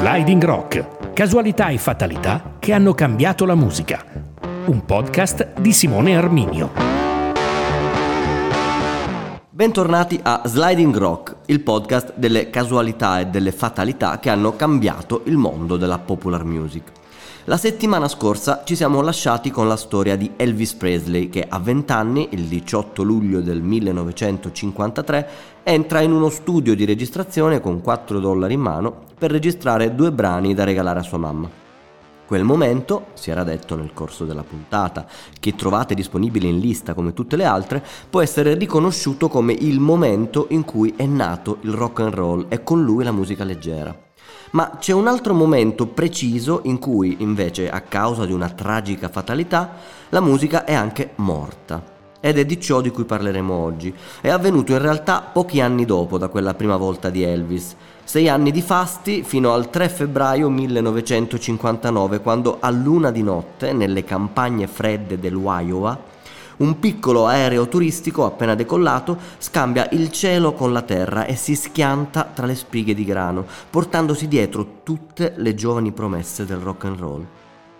Sliding 0.00 0.42
Rock, 0.42 1.12
casualità 1.12 1.68
e 1.68 1.76
fatalità 1.76 2.54
che 2.58 2.72
hanno 2.72 2.94
cambiato 2.94 3.44
la 3.44 3.54
musica. 3.54 4.02
Un 4.64 4.86
podcast 4.86 5.60
di 5.60 5.74
Simone 5.74 6.16
Arminio. 6.16 6.70
Bentornati 9.50 10.18
a 10.22 10.40
Sliding 10.46 10.96
Rock, 10.96 11.36
il 11.48 11.60
podcast 11.60 12.14
delle 12.16 12.48
casualità 12.48 13.20
e 13.20 13.26
delle 13.26 13.52
fatalità 13.52 14.18
che 14.20 14.30
hanno 14.30 14.56
cambiato 14.56 15.20
il 15.26 15.36
mondo 15.36 15.76
della 15.76 15.98
popular 15.98 16.44
music. 16.44 16.99
La 17.44 17.56
settimana 17.56 18.06
scorsa 18.06 18.64
ci 18.66 18.76
siamo 18.76 19.00
lasciati 19.00 19.50
con 19.50 19.66
la 19.66 19.76
storia 19.76 20.14
di 20.14 20.32
Elvis 20.36 20.74
Presley 20.74 21.30
che 21.30 21.46
a 21.48 21.58
20 21.58 21.90
anni, 21.90 22.28
il 22.32 22.44
18 22.44 23.02
luglio 23.02 23.40
del 23.40 23.62
1953, 23.62 25.28
entra 25.62 26.02
in 26.02 26.12
uno 26.12 26.28
studio 26.28 26.74
di 26.74 26.84
registrazione 26.84 27.60
con 27.60 27.80
4 27.80 28.20
dollari 28.20 28.54
in 28.54 28.60
mano 28.60 29.04
per 29.18 29.30
registrare 29.30 29.94
due 29.94 30.12
brani 30.12 30.52
da 30.52 30.64
regalare 30.64 30.98
a 30.98 31.02
sua 31.02 31.16
mamma. 31.16 31.48
Quel 32.26 32.44
momento, 32.44 33.06
si 33.14 33.30
era 33.30 33.42
detto 33.42 33.74
nel 33.74 33.94
corso 33.94 34.26
della 34.26 34.44
puntata, 34.44 35.06
che 35.40 35.54
trovate 35.54 35.94
disponibile 35.94 36.46
in 36.46 36.60
lista 36.60 36.92
come 36.92 37.14
tutte 37.14 37.36
le 37.36 37.44
altre, 37.44 37.82
può 38.10 38.20
essere 38.20 38.52
riconosciuto 38.52 39.28
come 39.28 39.54
il 39.54 39.80
momento 39.80 40.44
in 40.50 40.64
cui 40.66 40.92
è 40.94 41.06
nato 41.06 41.56
il 41.62 41.72
rock 41.72 42.00
and 42.00 42.14
roll 42.14 42.46
e 42.50 42.62
con 42.62 42.84
lui 42.84 43.02
la 43.02 43.12
musica 43.12 43.44
leggera. 43.44 44.09
Ma 44.52 44.78
c'è 44.80 44.92
un 44.92 45.06
altro 45.06 45.32
momento 45.32 45.86
preciso 45.86 46.62
in 46.64 46.78
cui, 46.80 47.16
invece, 47.20 47.70
a 47.70 47.82
causa 47.82 48.26
di 48.26 48.32
una 48.32 48.48
tragica 48.48 49.08
fatalità, 49.08 49.74
la 50.08 50.20
musica 50.20 50.64
è 50.64 50.74
anche 50.74 51.12
morta. 51.16 51.98
Ed 52.18 52.36
è 52.36 52.44
di 52.44 52.60
ciò 52.60 52.80
di 52.80 52.90
cui 52.90 53.04
parleremo 53.04 53.54
oggi. 53.54 53.94
È 54.20 54.28
avvenuto 54.28 54.72
in 54.72 54.78
realtà 54.78 55.20
pochi 55.20 55.60
anni 55.60 55.84
dopo 55.84 56.18
da 56.18 56.28
quella 56.28 56.54
prima 56.54 56.76
volta 56.76 57.10
di 57.10 57.22
Elvis. 57.22 57.76
Sei 58.02 58.28
anni 58.28 58.50
di 58.50 58.60
fasti 58.60 59.22
fino 59.22 59.52
al 59.52 59.70
3 59.70 59.88
febbraio 59.88 60.50
1959, 60.50 62.20
quando 62.20 62.56
a 62.58 62.70
luna 62.70 63.12
di 63.12 63.22
notte, 63.22 63.72
nelle 63.72 64.02
campagne 64.02 64.66
fredde 64.66 65.20
dell'Iowa, 65.20 65.96
un 66.60 66.78
piccolo 66.78 67.26
aereo 67.26 67.68
turistico 67.68 68.24
appena 68.24 68.54
decollato 68.54 69.16
scambia 69.38 69.88
il 69.92 70.10
cielo 70.10 70.52
con 70.52 70.72
la 70.72 70.82
terra 70.82 71.24
e 71.24 71.34
si 71.34 71.54
schianta 71.54 72.24
tra 72.24 72.46
le 72.46 72.54
spighe 72.54 72.94
di 72.94 73.04
grano, 73.04 73.46
portandosi 73.68 74.28
dietro 74.28 74.80
tutte 74.82 75.34
le 75.36 75.54
giovani 75.54 75.92
promesse 75.92 76.44
del 76.44 76.58
rock 76.58 76.84
and 76.84 76.98
roll. 76.98 77.26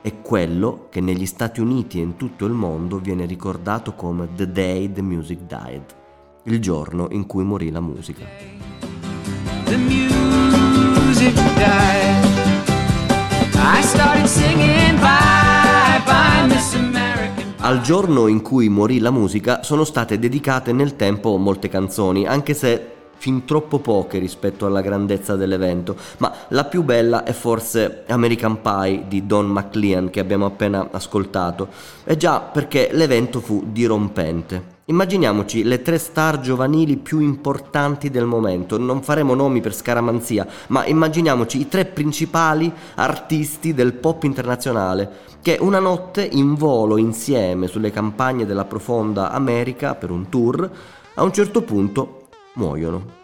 È 0.02 0.22
quello 0.22 0.86
che 0.90 1.00
negli 1.00 1.26
Stati 1.26 1.60
Uniti 1.60 1.98
e 1.98 2.02
in 2.02 2.16
tutto 2.16 2.46
il 2.46 2.52
mondo 2.52 2.98
viene 2.98 3.26
ricordato 3.26 3.92
come 3.94 4.28
The 4.34 4.50
Day 4.50 4.90
the 4.90 5.02
Music 5.02 5.40
Died, 5.40 5.84
il 6.44 6.58
giorno 6.58 7.08
in 7.10 7.26
cui 7.26 7.44
morì 7.44 7.70
la 7.70 7.80
musica. 7.80 8.24
The 9.64 9.76
music 9.76 11.34
died. 11.34 12.28
I 13.62 13.82
started 13.82 14.26
singing 14.26 14.49
Al 17.70 17.82
giorno 17.82 18.26
in 18.26 18.42
cui 18.42 18.68
morì 18.68 18.98
la 18.98 19.12
musica 19.12 19.62
sono 19.62 19.84
state 19.84 20.18
dedicate 20.18 20.72
nel 20.72 20.96
tempo 20.96 21.36
molte 21.36 21.68
canzoni, 21.68 22.26
anche 22.26 22.52
se 22.52 22.84
fin 23.16 23.44
troppo 23.44 23.78
poche 23.78 24.18
rispetto 24.18 24.66
alla 24.66 24.80
grandezza 24.80 25.36
dell'evento, 25.36 25.94
ma 26.18 26.34
la 26.48 26.64
più 26.64 26.82
bella 26.82 27.22
è 27.22 27.30
forse 27.30 28.02
American 28.08 28.60
Pie 28.60 29.04
di 29.06 29.24
Don 29.24 29.46
McLean 29.46 30.10
che 30.10 30.18
abbiamo 30.18 30.46
appena 30.46 30.88
ascoltato, 30.90 31.68
e 32.02 32.16
già 32.16 32.40
perché 32.40 32.88
l'evento 32.90 33.38
fu 33.38 33.64
dirompente. 33.68 34.78
Immaginiamoci 34.90 35.62
le 35.62 35.82
tre 35.82 35.98
star 35.98 36.40
giovanili 36.40 36.96
più 36.96 37.20
importanti 37.20 38.10
del 38.10 38.24
momento, 38.24 38.76
non 38.76 39.02
faremo 39.02 39.34
nomi 39.34 39.60
per 39.60 39.72
scaramanzia, 39.72 40.44
ma 40.66 40.84
immaginiamoci 40.84 41.60
i 41.60 41.68
tre 41.68 41.84
principali 41.84 42.72
artisti 42.96 43.72
del 43.72 43.92
pop 43.92 44.24
internazionale 44.24 45.28
che 45.42 45.58
una 45.60 45.78
notte 45.78 46.24
in 46.24 46.56
volo 46.56 46.96
insieme 46.96 47.68
sulle 47.68 47.92
campagne 47.92 48.44
della 48.44 48.64
profonda 48.64 49.30
America 49.30 49.94
per 49.94 50.10
un 50.10 50.28
tour, 50.28 50.68
a 51.14 51.22
un 51.22 51.32
certo 51.32 51.62
punto 51.62 52.26
muoiono. 52.54 53.18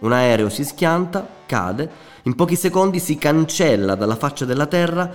Un 0.00 0.12
aereo 0.12 0.48
si 0.48 0.64
schianta, 0.64 1.24
cade, 1.46 1.88
in 2.22 2.34
pochi 2.34 2.56
secondi 2.56 2.98
si 2.98 3.16
cancella 3.16 3.94
dalla 3.94 4.16
faccia 4.16 4.44
della 4.44 4.66
terra 4.66 5.08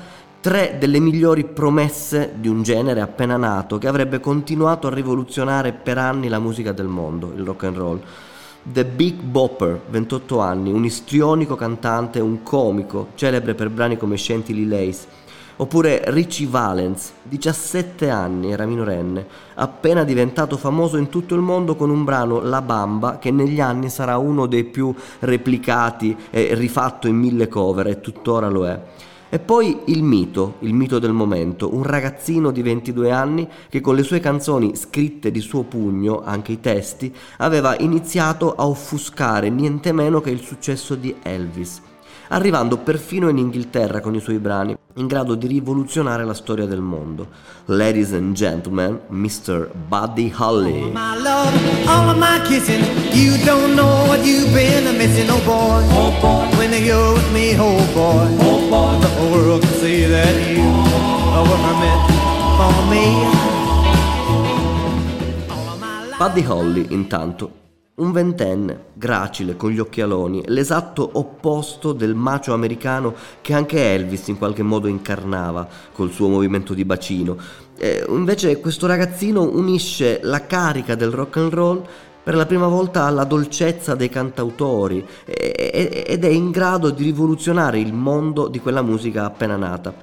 tre 0.46 0.76
delle 0.78 1.00
migliori 1.00 1.44
promesse 1.44 2.36
di 2.36 2.48
un 2.48 2.62
genere 2.62 3.02
appena 3.02 3.36
nato 3.36 3.80
che 3.80 3.88
avrebbe 3.88 4.20
continuato 4.20 4.86
a 4.86 4.94
rivoluzionare 4.94 5.74
per 5.74 5.98
anni 5.98 6.28
la 6.28 6.38
musica 6.38 6.72
del 6.72 6.86
mondo, 6.86 7.34
il 7.36 7.44
rock 7.44 7.64
and 7.64 7.76
roll. 7.76 8.00
The 8.62 8.86
Big 8.86 9.20
Bopper, 9.22 9.82
28 9.90 10.40
anni, 10.40 10.72
un 10.72 10.86
istrionico 10.86 11.56
cantante, 11.56 12.20
un 12.20 12.44
comico, 12.44 13.08
celebre 13.16 13.56
per 13.56 13.72
brani 13.72 13.98
come 13.98 14.18
Chantilly 14.20 14.68
Lace. 14.68 15.08
Oppure 15.56 16.04
Richie 16.10 16.46
Valens, 16.46 17.14
17 17.24 18.08
anni, 18.12 18.52
era 18.52 18.68
minorenne, 18.68 19.26
appena 19.56 20.04
diventato 20.04 20.58
famoso 20.58 20.98
in 20.98 21.10
tutto 21.10 21.34
il 21.34 21.42
mondo 21.42 21.76
con 21.76 21.90
un 21.90 22.04
brano 22.04 22.40
La 22.40 22.62
Bamba 22.62 23.18
che 23.18 23.32
negli 23.32 23.62
anni 23.62 23.90
sarà 23.90 24.20
uno 24.20 24.46
dei 24.46 24.66
più 24.66 24.94
replicati 25.22 26.16
e 26.30 26.54
rifatto 26.54 27.08
in 27.08 27.16
mille 27.16 27.48
cover 27.48 27.88
e 27.88 28.00
tuttora 28.00 28.48
lo 28.48 28.68
è. 28.68 28.80
E 29.28 29.40
poi 29.40 29.80
il 29.86 30.04
mito, 30.04 30.56
il 30.60 30.74
mito 30.74 31.00
del 31.00 31.12
momento, 31.12 31.74
un 31.74 31.84
ragazzino 31.84 32.52
di 32.52 32.62
22 32.62 33.12
anni 33.12 33.48
che 33.70 33.82
con 33.82 33.96
le 33.96 34.04
sue 34.04 34.20
canzoni 34.20 34.76
scritte 34.76 35.32
di 35.32 35.40
suo 35.40 35.64
pugno, 35.64 36.22
anche 36.24 36.52
i 36.52 36.60
testi, 36.60 37.14
aveva 37.38 37.76
iniziato 37.80 38.54
a 38.54 38.68
offuscare 38.68 39.50
niente 39.50 39.92
meno 39.92 40.22
che 40.22 40.30
il 40.30 40.42
successo 40.42 40.96
di 40.96 41.16
Elvis 41.22 41.85
arrivando 42.30 42.78
perfino 42.78 43.30
in 43.30 43.38
Inghilterra 43.38 44.00
con 44.00 44.16
i 44.16 44.20
suoi 44.20 44.40
brani, 44.40 44.76
in 44.96 45.08
grado 45.08 45.36
di 45.36 45.48
rivoluzionare 45.48 46.24
la 46.24 46.34
storia 46.34 46.66
del 46.66 46.82
mondo. 46.82 47.28
Ladies 47.66 48.14
and 48.14 48.34
gentlemen, 48.36 49.00
Mr. 49.10 49.70
Buddy 49.88 50.34
Holly. 50.38 50.84
Oh, 50.84 51.22
love, 51.22 51.88
all 51.88 52.10
of 52.10 52.18
my 52.18 52.40
kissing, 52.48 52.84
you 53.14 53.38
don't 53.44 53.74
know 53.76 54.06
what 54.08 54.24
you've 54.24 54.52
been 54.54 54.96
missing, 54.98 55.30
oh 55.30 55.42
boy. 55.44 55.84
Oh 55.92 56.12
boy. 56.22 56.58
When 56.58 56.72
you're 56.72 57.14
with 57.14 57.32
me, 57.32 57.56
oh 57.58 57.78
boy. 57.94 58.28
Oh 58.40 58.70
boy. 58.70 59.00
The 59.00 59.08
whole 59.18 59.32
world 59.32 59.62
can 59.62 59.74
see 59.80 60.06
that 60.06 60.36
you 60.50 60.64
were 60.64 61.76
meant 61.80 62.10
for 62.58 62.74
me. 62.90 63.54
Buddy 66.18 66.42
Holly, 66.44 66.88
intanto, 66.92 67.65
un 67.96 68.12
ventenne, 68.12 68.88
gracile, 68.94 69.56
con 69.56 69.72
gli 69.72 69.80
occhialoni, 69.80 70.44
l'esatto 70.48 71.10
opposto 71.14 71.94
del 71.94 72.14
macio 72.14 72.54
americano 72.54 73.16
che 73.40 73.54
anche 73.54 73.94
Elvis 73.94 74.28
in 74.28 74.38
qualche 74.38 74.64
modo 74.64 74.88
incarnava 74.88 75.66
col 75.94 76.12
suo 76.12 76.28
movimento 76.28 76.74
di 76.74 76.84
bacino. 76.84 77.38
E 77.78 78.06
invece 78.10 78.60
questo 78.60 78.86
ragazzino 78.86 79.44
unisce 79.44 80.20
la 80.24 80.46
carica 80.46 80.96
del 80.96 81.12
rock 81.12 81.38
and 81.38 81.54
roll 81.54 81.88
per 82.22 82.36
la 82.36 82.46
prima 82.46 82.68
volta 82.68 83.06
alla 83.06 83.24
dolcezza 83.24 83.96
dei 83.96 84.10
cantautori 84.10 85.06
ed 85.26 86.24
è 86.24 86.28
in 86.28 86.52
grado 86.52 86.90
di 86.90 87.04
rivoluzionare 87.04 87.80
il 87.80 87.94
mondo 87.94 88.48
di 88.48 88.60
quella 88.60 88.82
musica 88.82 89.26
appena 89.26 89.56
nata 89.56 89.94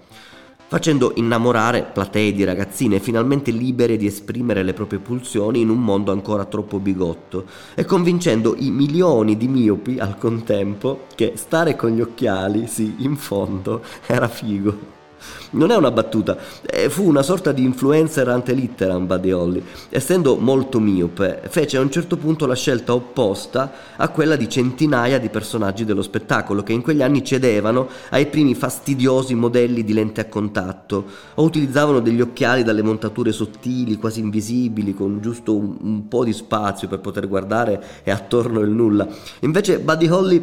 facendo 0.73 1.13
innamorare 1.17 1.83
platee 1.83 2.33
di 2.33 2.45
ragazzine 2.45 2.99
finalmente 2.99 3.51
libere 3.51 3.99
di 3.99 4.07
esprimere 4.07 4.63
le 4.63 4.73
proprie 4.73 5.01
pulsioni 5.01 5.61
in 5.61 5.69
un 5.69 5.79
mondo 5.79 6.13
ancora 6.13 6.47
troppo 6.47 6.79
bigotto 6.79 7.45
e 7.75 7.85
convincendo 7.85 8.55
i 8.57 8.71
milioni 8.71 9.37
di 9.37 9.49
miopi 9.49 9.99
al 9.99 10.17
contempo 10.17 11.09
che 11.15 11.35
stare 11.37 11.77
con 11.77 11.91
gli 11.91 12.01
occhiali, 12.01 12.67
sì, 12.69 12.95
in 13.01 13.17
fondo, 13.17 13.83
era 14.07 14.29
figo. 14.29 15.02
Non 15.51 15.71
è 15.71 15.77
una 15.77 15.91
battuta, 15.91 16.37
eh, 16.65 16.89
fu 16.89 17.07
una 17.07 17.23
sorta 17.23 17.53
di 17.53 17.63
influencer 17.65 18.29
ante 18.29 18.53
litteram 18.53 19.07
Buddy 19.07 19.31
Holly. 19.33 19.63
Essendo 19.89 20.37
molto 20.37 20.81
miope, 20.81 21.43
fece 21.49 21.77
a 21.77 21.81
un 21.81 21.91
certo 21.91 22.17
punto 22.17 22.47
la 22.47 22.55
scelta 22.55 22.95
opposta 22.95 23.73
a 23.97 24.09
quella 24.09 24.37
di 24.37 24.49
centinaia 24.49 25.19
di 25.19 25.29
personaggi 25.29 25.85
dello 25.85 26.03
spettacolo 26.03 26.63
che 26.63 26.73
in 26.73 26.83
quegli 26.83 27.03
anni 27.03 27.25
cedevano 27.25 27.89
ai 28.11 28.27
primi 28.27 28.55
fastidiosi 28.55 29.35
modelli 29.35 29.85
di 29.85 29.93
lente 29.93 30.21
a 30.21 30.27
contatto 30.27 31.05
o 31.35 31.43
utilizzavano 31.43 32.01
degli 32.01 32.21
occhiali 32.21 32.63
dalle 32.63 32.83
montature 32.83 33.33
sottili, 33.33 33.97
quasi 33.97 34.21
invisibili, 34.21 34.95
con 34.95 35.21
giusto 35.21 35.57
un, 35.57 35.77
un 35.81 36.09
po' 36.09 36.25
di 36.25 36.33
spazio 36.33 36.89
per 36.89 37.01
poter 37.01 37.29
guardare 37.29 37.83
e 38.03 38.11
attorno 38.11 38.61
il 38.61 38.71
nulla. 38.71 39.07
Invece 39.41 39.79
Buddy 39.79 40.09
Holly 40.09 40.43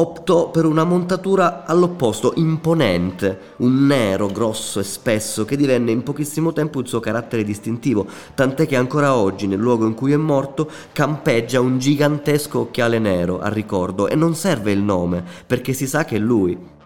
optò 0.00 0.50
per 0.50 0.64
una 0.64 0.84
montatura 0.84 1.64
all'opposto, 1.66 2.32
imponente, 2.36 3.38
un 3.58 3.86
nero 3.86 4.28
grosso 4.28 4.80
e 4.80 4.84
spesso 4.84 5.44
che 5.44 5.56
divenne 5.56 5.90
in 5.90 6.02
pochissimo 6.02 6.54
tempo 6.54 6.80
il 6.80 6.86
suo 6.86 7.00
carattere 7.00 7.44
distintivo, 7.44 8.06
tant'è 8.34 8.66
che 8.66 8.76
ancora 8.76 9.14
oggi, 9.14 9.46
nel 9.46 9.58
luogo 9.58 9.86
in 9.86 9.94
cui 9.94 10.12
è 10.12 10.16
morto, 10.16 10.70
campeggia 10.92 11.60
un 11.60 11.78
gigantesco 11.78 12.60
occhiale 12.60 12.98
nero 12.98 13.40
a 13.40 13.48
ricordo 13.48 14.08
e 14.08 14.14
non 14.14 14.34
serve 14.34 14.72
il 14.72 14.82
nome, 14.82 15.22
perché 15.46 15.74
si 15.74 15.86
sa 15.86 16.04
che 16.04 16.16
è 16.16 16.18
lui. 16.18 16.78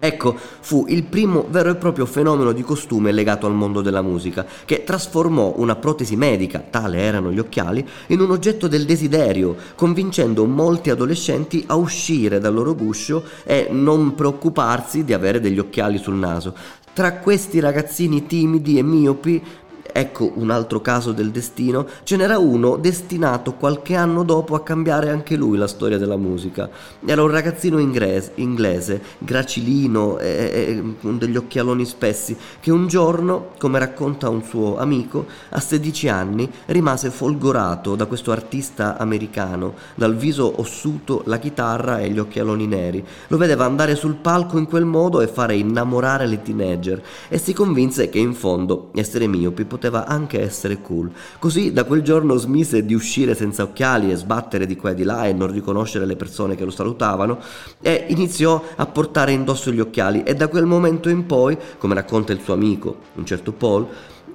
Ecco, 0.00 0.36
fu 0.60 0.84
il 0.88 1.02
primo 1.02 1.46
vero 1.50 1.70
e 1.70 1.74
proprio 1.74 2.06
fenomeno 2.06 2.52
di 2.52 2.62
costume 2.62 3.10
legato 3.10 3.46
al 3.46 3.54
mondo 3.54 3.80
della 3.80 4.00
musica, 4.00 4.46
che 4.64 4.84
trasformò 4.84 5.54
una 5.56 5.74
protesi 5.74 6.14
medica, 6.14 6.60
tale 6.60 7.00
erano 7.00 7.32
gli 7.32 7.40
occhiali, 7.40 7.86
in 8.08 8.20
un 8.20 8.30
oggetto 8.30 8.68
del 8.68 8.84
desiderio, 8.84 9.56
convincendo 9.74 10.44
molti 10.44 10.90
adolescenti 10.90 11.64
a 11.66 11.74
uscire 11.74 12.38
dal 12.38 12.54
loro 12.54 12.76
guscio 12.76 13.24
e 13.44 13.68
non 13.72 14.14
preoccuparsi 14.14 15.02
di 15.02 15.12
avere 15.12 15.40
degli 15.40 15.58
occhiali 15.58 15.98
sul 15.98 16.14
naso. 16.14 16.54
Tra 16.92 17.14
questi 17.14 17.58
ragazzini 17.58 18.26
timidi 18.26 18.78
e 18.78 18.82
miopi 18.82 19.42
Ecco 19.90 20.32
un 20.34 20.50
altro 20.50 20.80
caso 20.80 21.12
del 21.12 21.30
destino, 21.30 21.86
ce 22.02 22.16
n'era 22.16 22.38
uno 22.38 22.76
destinato 22.76 23.54
qualche 23.54 23.96
anno 23.96 24.22
dopo 24.22 24.54
a 24.54 24.62
cambiare 24.62 25.10
anche 25.10 25.34
lui 25.34 25.56
la 25.56 25.66
storia 25.66 25.98
della 25.98 26.16
musica. 26.16 26.68
Era 27.04 27.22
un 27.22 27.30
ragazzino 27.30 27.78
inglese, 27.78 28.32
inglese 28.36 29.02
gracilino 29.18 30.18
e, 30.18 30.26
e, 30.28 30.94
con 31.00 31.18
degli 31.18 31.36
occhialoni 31.36 31.84
spessi, 31.84 32.36
che 32.60 32.70
un 32.70 32.86
giorno, 32.86 33.52
come 33.58 33.78
racconta 33.78 34.28
un 34.28 34.42
suo 34.42 34.78
amico, 34.78 35.26
a 35.50 35.60
16 35.60 36.08
anni 36.08 36.48
rimase 36.66 37.10
folgorato 37.10 37.96
da 37.96 38.06
questo 38.06 38.30
artista 38.30 38.98
americano, 38.98 39.74
dal 39.94 40.14
viso 40.14 40.60
ossuto, 40.60 41.22
la 41.24 41.38
chitarra 41.38 42.00
e 42.00 42.10
gli 42.10 42.18
occhialoni 42.18 42.66
neri. 42.66 43.04
Lo 43.28 43.36
vedeva 43.36 43.64
andare 43.64 43.96
sul 43.96 44.14
palco 44.14 44.58
in 44.58 44.66
quel 44.66 44.84
modo 44.84 45.20
e 45.20 45.28
fare 45.28 45.56
innamorare 45.56 46.26
le 46.26 46.42
teenager 46.42 47.02
e 47.28 47.38
si 47.38 47.52
convinse 47.52 48.08
che 48.08 48.18
in 48.18 48.34
fondo 48.34 48.90
essere 48.94 49.26
miopi 49.26 49.64
poteva 49.64 49.77
anche 49.86 50.40
essere 50.40 50.80
cool. 50.80 51.10
Così 51.38 51.72
da 51.72 51.84
quel 51.84 52.02
giorno 52.02 52.36
smise 52.36 52.84
di 52.84 52.94
uscire 52.94 53.34
senza 53.34 53.62
occhiali 53.62 54.10
e 54.10 54.16
sbattere 54.16 54.66
di 54.66 54.76
qua 54.76 54.90
e 54.90 54.94
di 54.94 55.04
là 55.04 55.26
e 55.26 55.32
non 55.32 55.52
riconoscere 55.52 56.06
le 56.06 56.16
persone 56.16 56.56
che 56.56 56.64
lo 56.64 56.70
salutavano 56.70 57.38
e 57.80 58.06
iniziò 58.08 58.62
a 58.76 58.86
portare 58.86 59.32
indosso 59.32 59.70
gli 59.70 59.80
occhiali 59.80 60.22
e 60.22 60.34
da 60.34 60.48
quel 60.48 60.66
momento 60.66 61.08
in 61.08 61.26
poi, 61.26 61.56
come 61.78 61.94
racconta 61.94 62.32
il 62.32 62.40
suo 62.42 62.54
amico, 62.54 62.96
un 63.14 63.24
certo 63.24 63.52
Paul, 63.52 63.86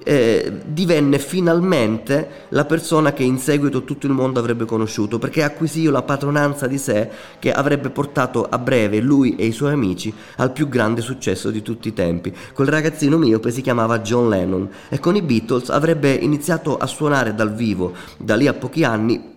eh, 0.04 0.60
divenne 0.66 1.18
finalmente 1.18 2.46
la 2.50 2.64
persona 2.64 3.12
che 3.12 3.24
in 3.24 3.38
seguito 3.38 3.82
tutto 3.82 4.06
il 4.06 4.12
mondo 4.12 4.38
avrebbe 4.38 4.64
conosciuto, 4.64 5.18
perché 5.18 5.42
acquisì 5.42 5.84
la 5.84 6.02
padronanza 6.02 6.66
di 6.68 6.78
sé 6.78 7.10
che 7.38 7.50
avrebbe 7.50 7.90
portato 7.90 8.46
a 8.48 8.58
breve 8.58 9.00
lui 9.00 9.34
e 9.34 9.46
i 9.46 9.52
suoi 9.52 9.72
amici 9.72 10.14
al 10.36 10.52
più 10.52 10.68
grande 10.68 11.00
successo 11.00 11.50
di 11.50 11.62
tutti 11.62 11.88
i 11.88 11.92
tempi. 11.92 12.32
Quel 12.52 12.68
ragazzino 12.68 13.18
miope 13.18 13.50
si 13.50 13.62
chiamava 13.62 13.98
John 13.98 14.28
Lennon 14.28 14.68
e 14.88 15.00
con 15.00 15.16
i 15.16 15.22
Beatles 15.22 15.70
avrebbe 15.70 16.12
iniziato 16.12 16.76
a 16.76 16.86
suonare 16.86 17.34
dal 17.34 17.52
vivo 17.52 17.92
da 18.18 18.36
lì 18.36 18.46
a 18.46 18.52
pochi 18.52 18.84
anni 18.84 19.32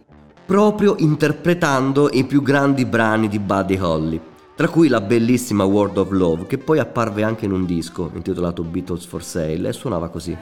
proprio 0.45 0.95
interpretando 0.97 2.09
i 2.11 2.23
più 2.23 2.41
grandi 2.41 2.85
brani 2.85 3.27
di 3.27 3.39
Buddy 3.39 3.77
Holly 3.77 4.21
tra 4.57 4.69
cui 4.69 4.87
la 4.87 5.01
bellissima 5.01 5.65
World 5.65 5.97
of 5.97 6.09
Love, 6.09 6.47
che 6.47 6.57
poi 6.57 6.79
apparve 6.79 7.21
anche 7.21 7.45
in 7.45 7.51
un 7.51 7.63
disco 7.67 8.09
intitolato 8.15 8.63
Beatles 8.63 9.05
for 9.05 9.23
Sale 9.23 9.69
e 9.69 9.71
suonava 9.71 10.09
così. 10.09 10.35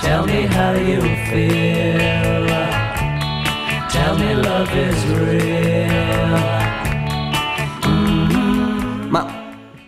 Tell 0.00 0.24
me 0.24 0.48
how 0.52 0.74
you 0.74 1.00
feel. 1.30 2.46
Tell 3.90 4.18
me 4.18 4.34
love 4.34 4.88
is 4.88 5.04
real. 5.18 6.40
Mm-hmm. 7.86 9.08
Ma 9.08 9.38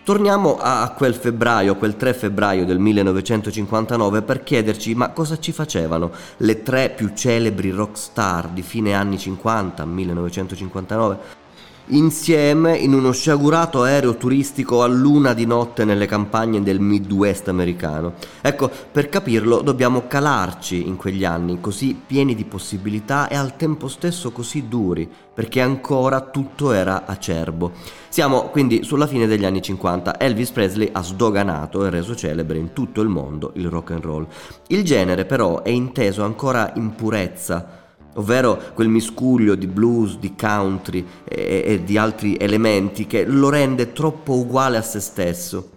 Torniamo 0.05 0.57
a 0.59 0.93
quel 0.97 1.13
febbraio, 1.13 1.75
quel 1.75 1.95
3 1.95 2.13
febbraio 2.13 2.65
del 2.65 2.77
1959 2.77 4.21
per 4.21 4.43
chiederci 4.43 4.95
ma 4.95 5.11
cosa 5.11 5.39
ci 5.39 5.53
facevano 5.53 6.11
le 6.37 6.61
tre 6.61 6.89
più 6.89 7.11
celebri 7.13 7.69
rock 7.69 7.97
star 7.97 8.49
di 8.49 8.61
fine 8.61 8.93
anni 8.93 9.17
50, 9.17 9.85
1959 9.85 11.41
insieme 11.87 12.77
in 12.77 12.93
uno 12.93 13.11
sciagurato 13.11 13.83
aereo 13.83 14.15
turistico 14.15 14.83
a 14.83 14.87
luna 14.87 15.33
di 15.33 15.45
notte 15.45 15.83
nelle 15.83 16.05
campagne 16.05 16.63
del 16.63 16.79
Midwest 16.79 17.49
americano. 17.49 18.13
Ecco, 18.41 18.71
per 18.91 19.09
capirlo 19.09 19.61
dobbiamo 19.61 20.07
calarci 20.07 20.87
in 20.87 20.95
quegli 20.95 21.25
anni 21.25 21.59
così 21.59 21.99
pieni 22.05 22.35
di 22.35 22.45
possibilità 22.45 23.27
e 23.27 23.35
al 23.35 23.57
tempo 23.57 23.87
stesso 23.87 24.31
così 24.31 24.67
duri, 24.69 25.09
perché 25.33 25.59
ancora 25.59 26.21
tutto 26.21 26.71
era 26.71 27.05
acerbo. 27.05 27.71
Siamo 28.07 28.43
quindi 28.43 28.83
sulla 28.83 29.07
fine 29.07 29.27
degli 29.27 29.43
anni 29.45 29.61
50. 29.61 30.19
Elvis 30.19 30.51
Presley 30.51 30.89
ha 30.91 31.01
sdoganato 31.01 31.85
e 31.85 31.89
reso 31.89 32.15
celebre 32.15 32.59
in 32.59 32.71
tutto 32.71 33.01
il 33.01 33.09
mondo 33.09 33.51
il 33.55 33.67
rock 33.67 33.91
and 33.91 34.03
roll. 34.03 34.27
Il 34.67 34.83
genere 34.83 35.25
però 35.25 35.63
è 35.63 35.69
inteso 35.69 36.23
ancora 36.23 36.71
in 36.75 36.95
purezza 36.95 37.81
ovvero 38.15 38.59
quel 38.73 38.89
miscuglio 38.89 39.55
di 39.55 39.67
blues, 39.67 40.17
di 40.17 40.35
country 40.35 41.05
e, 41.23 41.63
e, 41.65 41.83
di 41.83 41.97
altri 41.97 42.37
elementi 42.37 43.07
che 43.07 43.25
lo 43.25 43.49
rende 43.49 43.93
troppo 43.93 44.33
uguale 44.33 44.77
a 44.77 44.81
se 44.81 44.99
stesso. 44.99 45.69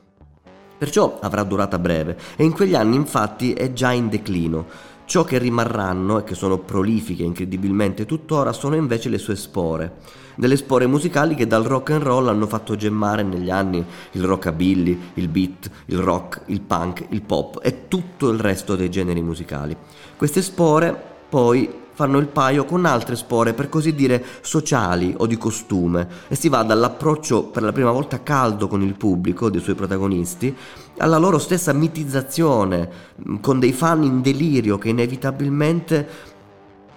Perciò 0.78 1.18
avrà 1.22 1.42
durata 1.42 1.78
breve 1.78 2.18
e 2.36 2.44
in 2.44 2.52
quegli 2.52 2.74
anni 2.74 2.96
infatti 2.96 3.52
è 3.52 3.72
già 3.72 3.92
in 3.92 4.08
declino. 4.08 4.66
Ciò 5.06 5.22
che 5.22 5.38
rimarranno 5.38 6.18
e 6.18 6.24
che 6.24 6.34
sono 6.34 6.58
prolifiche 6.58 7.22
incredibilmente 7.22 8.06
tuttora 8.06 8.52
sono 8.52 8.74
invece 8.74 9.08
le 9.08 9.18
sue 9.18 9.36
spore, 9.36 9.98
delle 10.34 10.56
spore 10.56 10.88
musicali 10.88 11.36
che 11.36 11.46
dal 11.46 11.62
rock 11.62 11.90
and 11.90 12.02
roll 12.02 12.28
hanno 12.28 12.48
fatto 12.48 12.74
gemmare 12.74 13.22
negli 13.22 13.48
anni 13.48 13.84
il 14.12 14.24
rockabilly, 14.24 14.98
il 15.14 15.28
beat, 15.28 15.70
il 15.86 15.98
rock, 15.98 16.42
il 16.46 16.60
punk, 16.60 17.06
il 17.10 17.22
pop 17.22 17.60
e 17.62 17.86
tutto 17.86 18.30
il 18.30 18.40
resto 18.40 18.74
dei 18.74 18.90
generi 18.90 19.22
musicali. 19.22 19.76
Queste 20.16 20.42
spore 20.42 21.00
poi 21.28 21.84
fanno 21.96 22.18
il 22.18 22.26
paio 22.26 22.66
con 22.66 22.84
altre 22.84 23.16
spore 23.16 23.54
per 23.54 23.70
così 23.70 23.94
dire 23.94 24.22
sociali 24.42 25.14
o 25.16 25.26
di 25.26 25.38
costume 25.38 26.06
e 26.28 26.34
si 26.34 26.50
va 26.50 26.62
dall'approccio 26.62 27.44
per 27.44 27.62
la 27.62 27.72
prima 27.72 27.90
volta 27.90 28.22
caldo 28.22 28.68
con 28.68 28.82
il 28.82 28.94
pubblico 28.96 29.48
dei 29.48 29.62
suoi 29.62 29.76
protagonisti 29.76 30.54
alla 30.98 31.16
loro 31.16 31.38
stessa 31.38 31.72
mitizzazione 31.72 32.90
con 33.40 33.58
dei 33.58 33.72
fan 33.72 34.02
in 34.02 34.20
delirio 34.20 34.76
che 34.76 34.90
inevitabilmente 34.90 36.34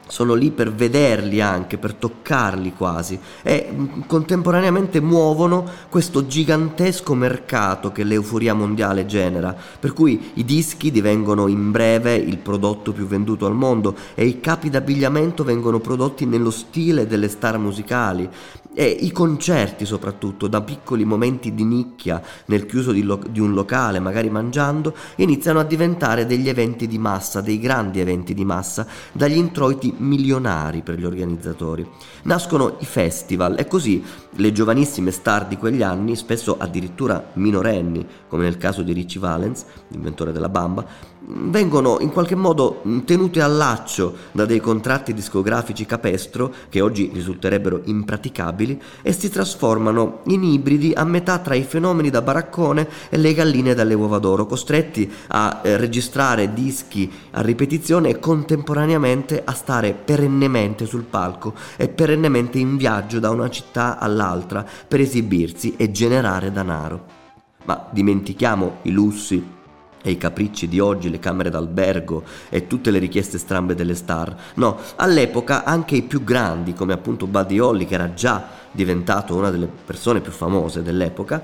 sono 0.10 0.34
lì 0.34 0.50
per 0.50 0.74
vederli 0.74 1.40
anche, 1.40 1.78
per 1.78 1.94
toccarli 1.94 2.74
quasi 2.74 3.20
e 3.44 3.70
mm, 3.72 4.02
contemporaneamente 4.08 5.00
muovono 5.00 5.66
questo 5.88 6.26
gigantesco 6.26 7.14
mercato 7.14 7.92
che 7.92 8.04
l'euforia 8.04 8.56
mondiale 8.56 9.06
genera, 9.06 9.56
per 9.80 9.94
cui 9.94 10.32
i 10.36 10.46
dischi 10.46 10.90
divengono 10.90 11.48
in 11.48 11.70
breve 11.70 12.16
il 12.16 12.38
prodotto 12.38 12.92
più 12.92 13.06
venduto 13.06 13.46
al 13.46 13.54
mondo 13.56 13.96
e 14.16 14.26
i 14.26 14.40
capi 14.40 14.72
d'abbigliamento 14.72 15.44
vengono 15.44 15.80
prodotti 15.80 16.26
nello 16.26 16.52
stile 16.52 17.06
delle 17.06 17.28
star 17.28 17.60
musicali 17.60 18.28
e 18.74 18.86
i 18.86 19.12
concerti 19.12 19.86
soprattutto, 19.86 20.48
da 20.48 20.62
piccoli 20.62 21.04
momenti 21.04 21.54
di 21.54 21.64
nicchia 21.64 22.22
nel 22.46 22.66
chiuso 22.66 22.92
di, 22.92 23.04
lo- 23.04 23.22
di, 23.30 23.40
un 23.40 23.54
locale, 23.54 24.00
magari 24.00 24.30
mangiando, 24.30 24.96
iniziano 25.18 25.60
a 25.60 25.64
diventare 25.64 26.26
degli 26.26 26.48
eventi 26.48 26.88
di 26.88 26.98
massa, 26.98 27.42
dei 27.42 27.60
grandi 27.60 28.00
eventi 28.00 28.34
di 28.34 28.46
massa, 28.46 28.86
dagli 29.12 29.38
introiti 29.38 29.94
milionari 30.00 30.82
per 30.82 30.98
gli 31.00 31.06
organizzatori. 31.06 31.88
Nascono 32.24 32.76
i 32.80 32.86
festival 32.86 33.58
e 33.58 33.68
così 33.68 34.04
le 34.32 34.52
giovanissime 34.52 35.12
star 35.12 35.48
di 35.48 35.58
quegli 35.58 35.82
anni, 35.82 36.16
spesso 36.16 36.58
addirittura 36.58 37.32
minorenni, 37.34 38.06
come 38.28 38.44
nel 38.44 38.58
caso 38.58 38.82
di 38.82 38.94
Richie 38.94 39.20
Valens, 39.20 39.66
l'inventore 39.90 40.32
della 40.32 40.50
bamba, 40.50 40.86
vengono 41.22 41.98
in 42.00 42.10
qualche 42.12 42.36
modo 42.36 42.82
tenute 43.06 43.42
al 43.42 43.56
laccio 43.56 44.16
da 44.32 44.46
dei 44.46 44.60
contratti 44.60 45.14
discografici 45.14 45.86
capestro 45.86 46.54
che 46.70 46.82
oggi 46.82 47.10
risulterebbero 47.14 47.82
impraticabili 47.84 48.82
e 49.02 49.12
si 49.12 49.30
trasformano 49.30 50.22
in 50.26 50.44
ibridi 50.44 50.94
a 50.94 51.04
metà 51.04 51.40
tra 51.40 51.56
i 51.56 51.64
fenomeni 51.64 52.10
da 52.10 52.22
baraccone 52.22 52.88
e 53.10 53.18
le 53.18 53.34
galline 53.34 53.74
dalle 53.74 53.94
uova 53.94 54.20
d'oro, 54.20 54.46
costretti 54.46 55.12
a 55.28 55.62
eh, 55.62 55.78
registrare 55.78 56.54
dischi 56.54 57.12
a 57.32 57.42
ripetizione 57.42 58.10
e 58.10 58.20
contemporaneamente 58.20 59.42
a 59.44 59.54
stare 59.54 59.94
perennemente 59.94 60.86
sul 60.86 61.04
palco 61.04 61.54
e 61.76 61.90
perennemente 61.90 62.58
in 62.60 62.78
viaggio 62.78 63.20
da 63.20 63.30
una 63.30 63.50
città 63.50 64.00
all'altra 64.00 64.66
per 64.88 65.02
esibirsi 65.02 65.76
e 65.76 65.92
generare 65.92 66.52
denaro. 66.52 67.18
Ma 67.66 67.88
dimentichiamo 67.92 68.78
i 68.84 68.92
lussi 68.92 69.58
e 70.02 70.12
i 70.12 70.18
capricci 70.18 70.68
di 70.68 70.80
oggi, 70.80 71.10
le 71.10 71.20
camere 71.20 71.50
d'albergo 71.50 72.24
e 72.50 72.68
tutte 72.68 72.92
le 72.92 73.00
richieste 73.00 73.38
strambe 73.38 73.76
delle 73.76 73.96
star. 73.96 74.36
No, 74.56 74.78
all'epoca 74.96 75.64
anche 75.64 75.96
i 75.96 76.04
più 76.04 76.24
grandi, 76.24 76.74
come 76.74 76.94
appunto 76.94 77.28
Buddy 77.28 77.60
Holly, 77.60 77.86
che 77.86 77.96
era 77.96 78.14
già 78.14 78.48
diventato 78.72 79.36
una 79.36 79.50
delle 79.50 79.68
persone 79.68 80.22
più 80.22 80.32
famose 80.32 80.84
dell'epoca, 80.84 81.44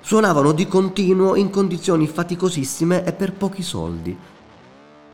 suonavano 0.00 0.52
di 0.52 0.66
continuo 0.66 1.36
in 1.36 1.50
condizioni 1.50 2.06
faticosissime 2.06 3.04
e 3.04 3.12
per 3.12 3.32
pochi 3.32 3.62
soldi 3.62 4.16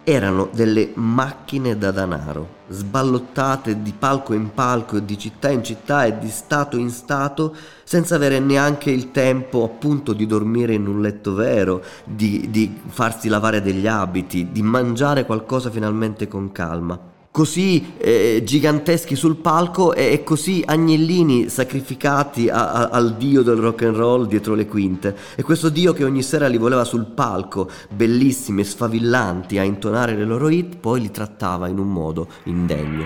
erano 0.09 0.49
delle 0.51 0.93
macchine 0.95 1.77
da 1.77 1.91
denaro, 1.91 2.61
sballottate 2.69 3.83
di 3.83 3.93
palco 3.93 4.33
in 4.33 4.55
palco 4.55 5.01
di 5.01 5.19
città 5.19 5.51
in 5.51 5.63
città 5.63 6.07
e 6.07 6.19
di 6.19 6.31
stato 6.31 6.79
in 6.79 6.89
stato, 6.89 7.55
senza 7.85 8.15
avere 8.15 8.39
neanche 8.39 8.91
il 8.91 9.11
tempo 9.11 9.65
appunto 9.65 10.15
di 10.15 10.25
dormire 10.25 10.73
in 10.73 10.87
un 10.87 11.03
letto 11.03 11.35
vero, 11.35 11.83
di, 12.05 12.49
di 12.49 12.81
farsi 12.87 13.29
lavare 13.29 13.61
degli 13.61 13.87
abiti, 13.87 14.51
di 14.51 14.63
mangiare 14.63 15.27
qualcosa 15.27 15.69
finalmente 15.69 16.27
con 16.27 16.53
calma. 16.53 17.17
Così 17.39 17.93
eh, 17.99 18.43
giganteschi 18.45 19.15
sul 19.15 19.37
palco 19.37 19.95
e, 19.95 20.13
e, 20.13 20.25
così 20.25 20.61
agnellini 20.67 21.49
sacrificati 21.49 22.49
a, 22.49 22.73
a, 22.73 22.89
al 22.89 23.15
dio 23.15 23.43
del 23.43 23.59
rock 23.59 23.85
and 23.85 23.95
roll 23.95 24.27
dietro 24.27 24.55
le 24.57 24.67
quinte. 24.67 25.17
E 25.37 25.45
questo 25.45 25.69
dio 25.69 25.93
che 25.93 26.03
ogni 26.03 26.25
sera 26.25 26.49
li 26.49 26.59
voleva 26.59 26.83
sul 26.83 27.07
palco, 27.07 27.71
bellissimi 27.91 28.63
e 28.63 28.65
sfavillanti, 28.65 29.57
a 29.57 29.63
intonare 29.63 30.17
le 30.17 30.25
loro 30.25 30.49
hit, 30.49 30.79
poi 30.79 31.01
li 31.01 31.13
trattava 31.13 31.69
in 31.69 31.79
un 31.79 31.93
modo 31.93 32.27
indegno. 32.43 33.05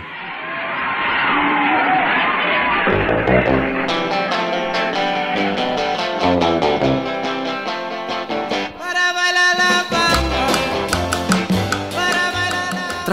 Tra 6.23 6.72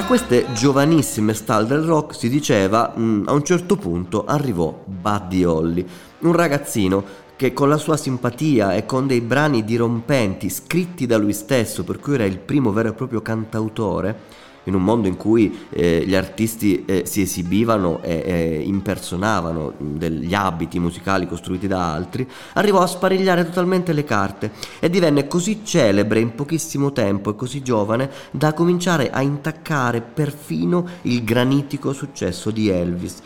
queste 0.10 0.51
giovanissime 0.54 1.36
star 1.36 1.68
del 1.68 1.84
rock 1.84 2.16
si 2.16 2.30
diceva, 2.30 2.94
mh, 2.96 3.01
mm, 3.01 3.28
a 3.28 3.34
un 3.34 3.44
certo 3.44 3.75
punto 3.75 4.25
arrivò 4.25 4.75
Buddy 4.84 5.44
Holly, 5.44 5.86
un 6.22 6.32
ragazzino 6.32 7.04
che 7.36 7.54
con 7.54 7.70
la 7.70 7.78
sua 7.78 7.96
simpatia 7.96 8.74
e 8.74 8.88
con 8.88 9.06
dei 9.06 9.22
brani 9.22 9.63
dirompenti 9.63 10.50
scritti 10.50 11.06
da 11.06 11.18
lui 11.20 11.32
stesso, 11.32 11.84
per 11.84 12.00
cui 12.00 12.16
era 12.16 12.25
il 12.25 12.39
primo 12.39 12.72
vero 12.72 12.89
e 12.89 12.94
proprio 12.94 13.22
cantautore, 13.22 14.18
in 14.63 14.74
un 14.74 14.84
mondo 14.84 15.08
in 15.08 15.18
cui 15.18 15.66
eh, 15.70 16.04
gli 16.06 16.16
artisti 16.16 16.86
eh, 16.86 17.04
si 17.06 17.22
esibivano 17.22 18.01
e, 18.01 18.24
e 18.25 18.62
impersonavano 18.66 19.74
degli 19.78 20.34
abiti 20.34 20.80
musicali 20.80 21.28
costruiti 21.28 21.68
da 21.68 21.94
altri, 21.94 22.28
arrivò 22.54 22.82
a 22.82 22.88
sparigliare 22.88 23.46
totalmente 23.46 23.94
le 23.94 24.04
carte 24.04 24.51
e 24.80 24.89
divenne 24.89 25.28
così 25.28 25.62
celebre 25.63 26.20
in 26.20 26.36
pochissimo 26.36 26.92
tempo 26.92 27.32
e 27.32 27.36
così 27.36 27.62
giovane 27.62 28.10
da 28.32 28.54
cominciare 28.54 29.10
a 29.10 29.22
intaccare 29.22 30.01
perfino 30.01 30.88
il 31.04 31.24
granitico 31.24 31.94
successo 31.94 32.51
di 32.51 32.70
Elvis, 32.70 33.22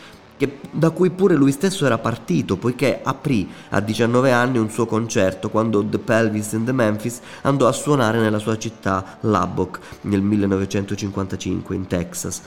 che, 0.46 0.60
da 0.70 0.90
cui 0.90 1.10
pure 1.10 1.34
lui 1.34 1.52
stesso 1.52 1.86
era 1.86 1.98
partito, 1.98 2.56
poiché 2.56 3.00
aprì 3.02 3.48
a 3.70 3.80
19 3.80 4.32
anni 4.32 4.58
un 4.58 4.70
suo 4.70 4.86
concerto 4.86 5.50
quando 5.50 5.84
The 5.84 5.98
Pelvis 5.98 6.52
in 6.52 6.64
the 6.64 6.72
Memphis 6.72 7.20
andò 7.42 7.66
a 7.66 7.72
suonare 7.72 8.18
nella 8.18 8.38
sua 8.38 8.58
città 8.58 9.18
Lubbock 9.20 9.80
nel 10.02 10.22
1955 10.22 11.74
in 11.74 11.86
Texas. 11.86 12.42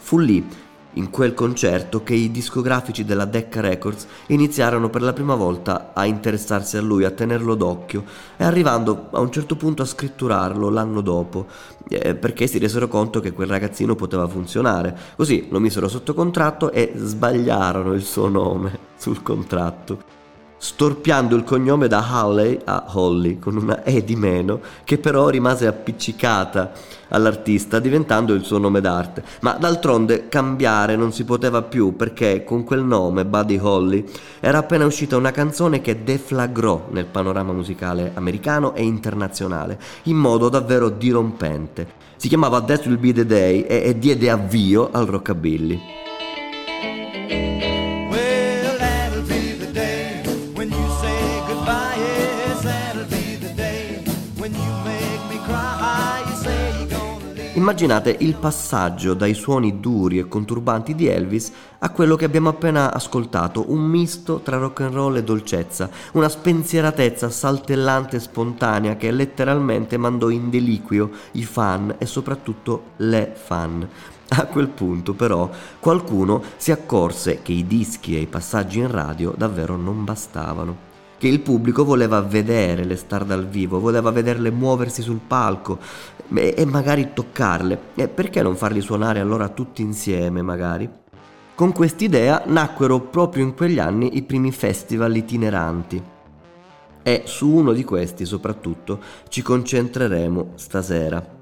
Fu 0.00 0.18
lì 0.18 0.46
in 0.94 1.10
quel 1.10 1.34
concerto 1.34 2.02
che 2.02 2.14
i 2.14 2.30
discografici 2.30 3.04
della 3.04 3.24
Decca 3.24 3.60
Records 3.60 4.06
iniziarono 4.26 4.90
per 4.90 5.02
la 5.02 5.12
prima 5.12 5.34
volta 5.34 5.92
a 5.94 6.04
interessarsi 6.04 6.76
a 6.76 6.80
lui, 6.80 7.04
a 7.04 7.10
tenerlo 7.10 7.54
d'occhio 7.54 8.04
e 8.36 8.44
arrivando 8.44 9.08
a 9.10 9.20
un 9.20 9.30
certo 9.30 9.56
punto 9.56 9.82
a 9.82 9.86
scritturarlo 9.86 10.68
l'anno 10.68 11.00
dopo, 11.00 11.46
eh, 11.88 12.14
perché 12.14 12.46
si 12.46 12.58
resero 12.58 12.88
conto 12.88 13.20
che 13.20 13.32
quel 13.32 13.48
ragazzino 13.48 13.94
poteva 13.94 14.26
funzionare. 14.26 14.96
Così 15.16 15.46
lo 15.50 15.60
misero 15.60 15.88
sotto 15.88 16.14
contratto 16.14 16.72
e 16.72 16.92
sbagliarono 16.94 17.92
il 17.92 18.02
suo 18.02 18.28
nome 18.28 18.78
sul 18.96 19.22
contratto 19.22 20.17
storpiando 20.58 21.36
il 21.36 21.44
cognome 21.44 21.86
da 21.86 22.04
Hawley 22.06 22.58
a 22.64 22.84
Holly 22.88 23.38
con 23.38 23.56
una 23.56 23.84
E 23.84 24.02
di 24.04 24.16
meno 24.16 24.60
che 24.84 24.98
però 24.98 25.28
rimase 25.28 25.66
appiccicata 25.66 26.72
all'artista 27.08 27.78
diventando 27.78 28.34
il 28.34 28.44
suo 28.44 28.58
nome 28.58 28.80
d'arte. 28.80 29.22
Ma 29.40 29.52
d'altronde 29.52 30.28
cambiare 30.28 30.96
non 30.96 31.12
si 31.12 31.24
poteva 31.24 31.62
più 31.62 31.96
perché 31.96 32.44
con 32.44 32.64
quel 32.64 32.82
nome 32.82 33.24
Buddy 33.24 33.58
Holly 33.58 34.04
era 34.40 34.58
appena 34.58 34.84
uscita 34.84 35.16
una 35.16 35.30
canzone 35.30 35.80
che 35.80 36.02
deflagrò 36.02 36.88
nel 36.90 37.06
panorama 37.06 37.52
musicale 37.52 38.10
americano 38.14 38.74
e 38.74 38.82
internazionale 38.82 39.78
in 40.04 40.16
modo 40.16 40.48
davvero 40.48 40.88
dirompente. 40.88 42.06
Si 42.16 42.28
chiamava 42.28 42.60
That 42.62 42.86
Will 42.86 42.98
Be 42.98 43.12
The 43.12 43.26
Day 43.26 43.60
e, 43.60 43.82
e 43.84 43.98
diede 43.98 44.28
avvio 44.28 44.90
al 44.90 45.06
rockabilly 45.06 46.07
Immaginate 57.58 58.14
il 58.20 58.36
passaggio 58.36 59.14
dai 59.14 59.34
suoni 59.34 59.80
duri 59.80 60.20
e 60.20 60.28
conturbanti 60.28 60.94
di 60.94 61.08
Elvis 61.08 61.50
a 61.80 61.90
quello 61.90 62.14
che 62.14 62.24
abbiamo 62.24 62.50
appena 62.50 62.94
ascoltato, 62.94 63.72
un 63.72 63.80
misto 63.80 64.38
tra 64.44 64.58
rock 64.58 64.82
and 64.82 64.94
roll 64.94 65.16
e 65.16 65.24
dolcezza, 65.24 65.90
una 66.12 66.28
spensieratezza 66.28 67.28
saltellante 67.30 68.14
e 68.14 68.20
spontanea 68.20 68.94
che 68.94 69.10
letteralmente 69.10 69.96
mandò 69.96 70.28
in 70.28 70.50
deliquio 70.50 71.10
i 71.32 71.42
fan 71.42 71.96
e 71.98 72.06
soprattutto 72.06 72.92
le 72.98 73.32
fan. 73.34 73.88
A 74.28 74.46
quel 74.46 74.68
punto 74.68 75.14
però 75.14 75.50
qualcuno 75.80 76.40
si 76.58 76.70
accorse 76.70 77.42
che 77.42 77.50
i 77.50 77.66
dischi 77.66 78.14
e 78.14 78.20
i 78.20 78.26
passaggi 78.26 78.78
in 78.78 78.88
radio 78.88 79.34
davvero 79.36 79.74
non 79.74 80.04
bastavano 80.04 80.87
che 81.18 81.28
il 81.28 81.40
pubblico 81.40 81.84
voleva 81.84 82.20
vedere 82.22 82.84
le 82.84 82.96
star 82.96 83.24
dal 83.24 83.46
vivo, 83.46 83.80
voleva 83.80 84.10
vederle 84.10 84.50
muoversi 84.50 85.02
sul 85.02 85.20
palco 85.26 85.78
e, 86.32 86.64
magari 86.64 87.10
toccarle. 87.12 87.80
E 87.96 88.08
perché 88.08 88.40
non 88.40 88.56
farli 88.56 88.80
suonare 88.80 89.20
allora 89.20 89.48
tutti 89.48 89.82
insieme 89.82 90.40
magari? 90.42 90.88
Con 91.54 91.72
quest'idea 91.72 92.44
nacquero 92.46 93.00
proprio 93.00 93.42
in 93.42 93.54
quegli 93.54 93.80
anni 93.80 94.16
i 94.16 94.22
primi 94.22 94.52
festival 94.52 95.16
itineranti. 95.16 96.00
E 97.02 97.22
su 97.24 97.48
uno 97.48 97.72
di 97.72 97.82
questi 97.82 98.24
soprattutto 98.24 99.00
ci 99.28 99.42
concentreremo 99.42 100.52
stasera. 100.54 101.37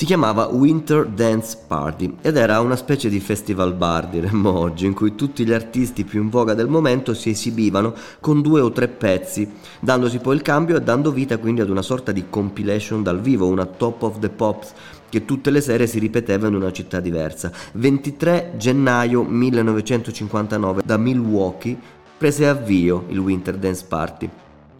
Si 0.00 0.06
chiamava 0.06 0.46
Winter 0.46 1.06
Dance 1.06 1.58
Party 1.66 2.16
ed 2.22 2.38
era 2.38 2.60
una 2.60 2.76
specie 2.76 3.10
di 3.10 3.20
festival 3.20 3.74
bar, 3.74 4.08
diremmo 4.08 4.48
oggi, 4.58 4.86
in 4.86 4.94
cui 4.94 5.14
tutti 5.14 5.44
gli 5.44 5.52
artisti 5.52 6.04
più 6.04 6.22
in 6.22 6.30
voga 6.30 6.54
del 6.54 6.68
momento 6.68 7.12
si 7.12 7.28
esibivano 7.28 7.92
con 8.18 8.40
due 8.40 8.62
o 8.62 8.72
tre 8.72 8.88
pezzi, 8.88 9.46
dandosi 9.78 10.16
poi 10.20 10.36
il 10.36 10.40
cambio 10.40 10.78
e 10.78 10.80
dando 10.80 11.12
vita 11.12 11.36
quindi 11.36 11.60
ad 11.60 11.68
una 11.68 11.82
sorta 11.82 12.12
di 12.12 12.24
compilation 12.30 13.02
dal 13.02 13.20
vivo, 13.20 13.46
una 13.46 13.66
top 13.66 14.00
of 14.04 14.20
the 14.20 14.30
pops 14.30 14.72
che 15.10 15.26
tutte 15.26 15.50
le 15.50 15.60
sere 15.60 15.86
si 15.86 15.98
ripeteva 15.98 16.48
in 16.48 16.54
una 16.54 16.72
città 16.72 16.98
diversa. 16.98 17.52
23 17.72 18.54
gennaio 18.56 19.22
1959 19.22 20.80
da 20.82 20.96
Milwaukee 20.96 21.78
prese 22.16 22.48
avvio 22.48 23.04
il 23.08 23.18
Winter 23.18 23.58
Dance 23.58 23.84
Party. 23.86 24.30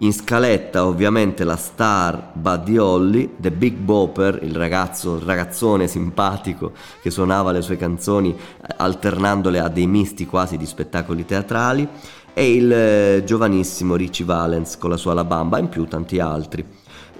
In 0.02 0.14
scaletta 0.14 0.86
ovviamente 0.86 1.44
la 1.44 1.56
star 1.56 2.30
Buddy 2.32 2.78
Holly, 2.78 3.34
The 3.36 3.50
Big 3.50 3.76
Bopper, 3.76 4.38
il 4.42 4.56
ragazzo, 4.56 5.16
il 5.16 5.22
ragazzone 5.22 5.88
simpatico 5.88 6.72
che 7.02 7.10
suonava 7.10 7.52
le 7.52 7.60
sue 7.60 7.76
canzoni 7.76 8.30
eh, 8.34 8.74
alternandole 8.78 9.60
a 9.60 9.68
dei 9.68 9.86
misti 9.86 10.24
quasi 10.24 10.56
di 10.56 10.64
spettacoli 10.64 11.26
teatrali, 11.26 11.86
e 12.32 12.54
il 12.54 12.72
eh, 12.72 13.24
giovanissimo 13.26 13.94
Richie 13.94 14.24
Valens 14.24 14.78
con 14.78 14.88
la 14.88 14.96
sua 14.96 15.12
La 15.12 15.24
Bamba, 15.24 15.58
in 15.58 15.68
più 15.68 15.84
tanti 15.84 16.18
altri. 16.18 16.64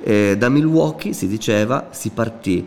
Eh, 0.03 0.37
da 0.39 0.49
Milwaukee 0.49 1.13
si 1.13 1.29
diceva 1.29 1.89
si 1.91 2.09
partì 2.09 2.67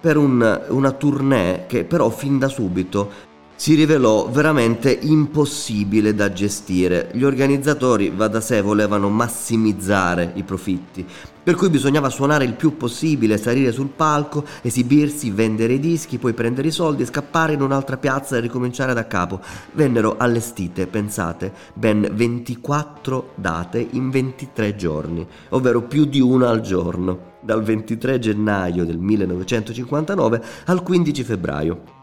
per 0.00 0.16
un, 0.16 0.62
una 0.68 0.92
tournée 0.92 1.66
che 1.66 1.84
però 1.84 2.08
fin 2.08 2.38
da 2.38 2.48
subito 2.48 3.28
si 3.60 3.74
rivelò 3.74 4.30
veramente 4.30 4.90
impossibile 4.90 6.14
da 6.14 6.32
gestire. 6.32 7.10
Gli 7.12 7.24
organizzatori, 7.24 8.08
va 8.08 8.26
da 8.26 8.40
sé, 8.40 8.62
volevano 8.62 9.10
massimizzare 9.10 10.32
i 10.36 10.44
profitti, 10.44 11.04
per 11.42 11.56
cui 11.56 11.68
bisognava 11.68 12.08
suonare 12.08 12.46
il 12.46 12.54
più 12.54 12.78
possibile, 12.78 13.36
salire 13.36 13.70
sul 13.70 13.90
palco, 13.94 14.46
esibirsi, 14.62 15.30
vendere 15.30 15.74
i 15.74 15.78
dischi, 15.78 16.16
poi 16.16 16.32
prendere 16.32 16.68
i 16.68 16.70
soldi, 16.70 17.04
scappare 17.04 17.52
in 17.52 17.60
un'altra 17.60 17.98
piazza 17.98 18.38
e 18.38 18.40
ricominciare 18.40 18.94
da 18.94 19.06
capo. 19.06 19.42
Vennero 19.72 20.14
allestite, 20.16 20.86
pensate, 20.86 21.52
ben 21.74 22.08
24 22.10 23.32
date 23.34 23.86
in 23.90 24.08
23 24.08 24.74
giorni, 24.74 25.26
ovvero 25.50 25.82
più 25.82 26.06
di 26.06 26.20
una 26.20 26.48
al 26.48 26.62
giorno, 26.62 27.32
dal 27.42 27.62
23 27.62 28.18
gennaio 28.18 28.86
del 28.86 28.96
1959 28.96 30.42
al 30.64 30.82
15 30.82 31.24
febbraio 31.24 31.98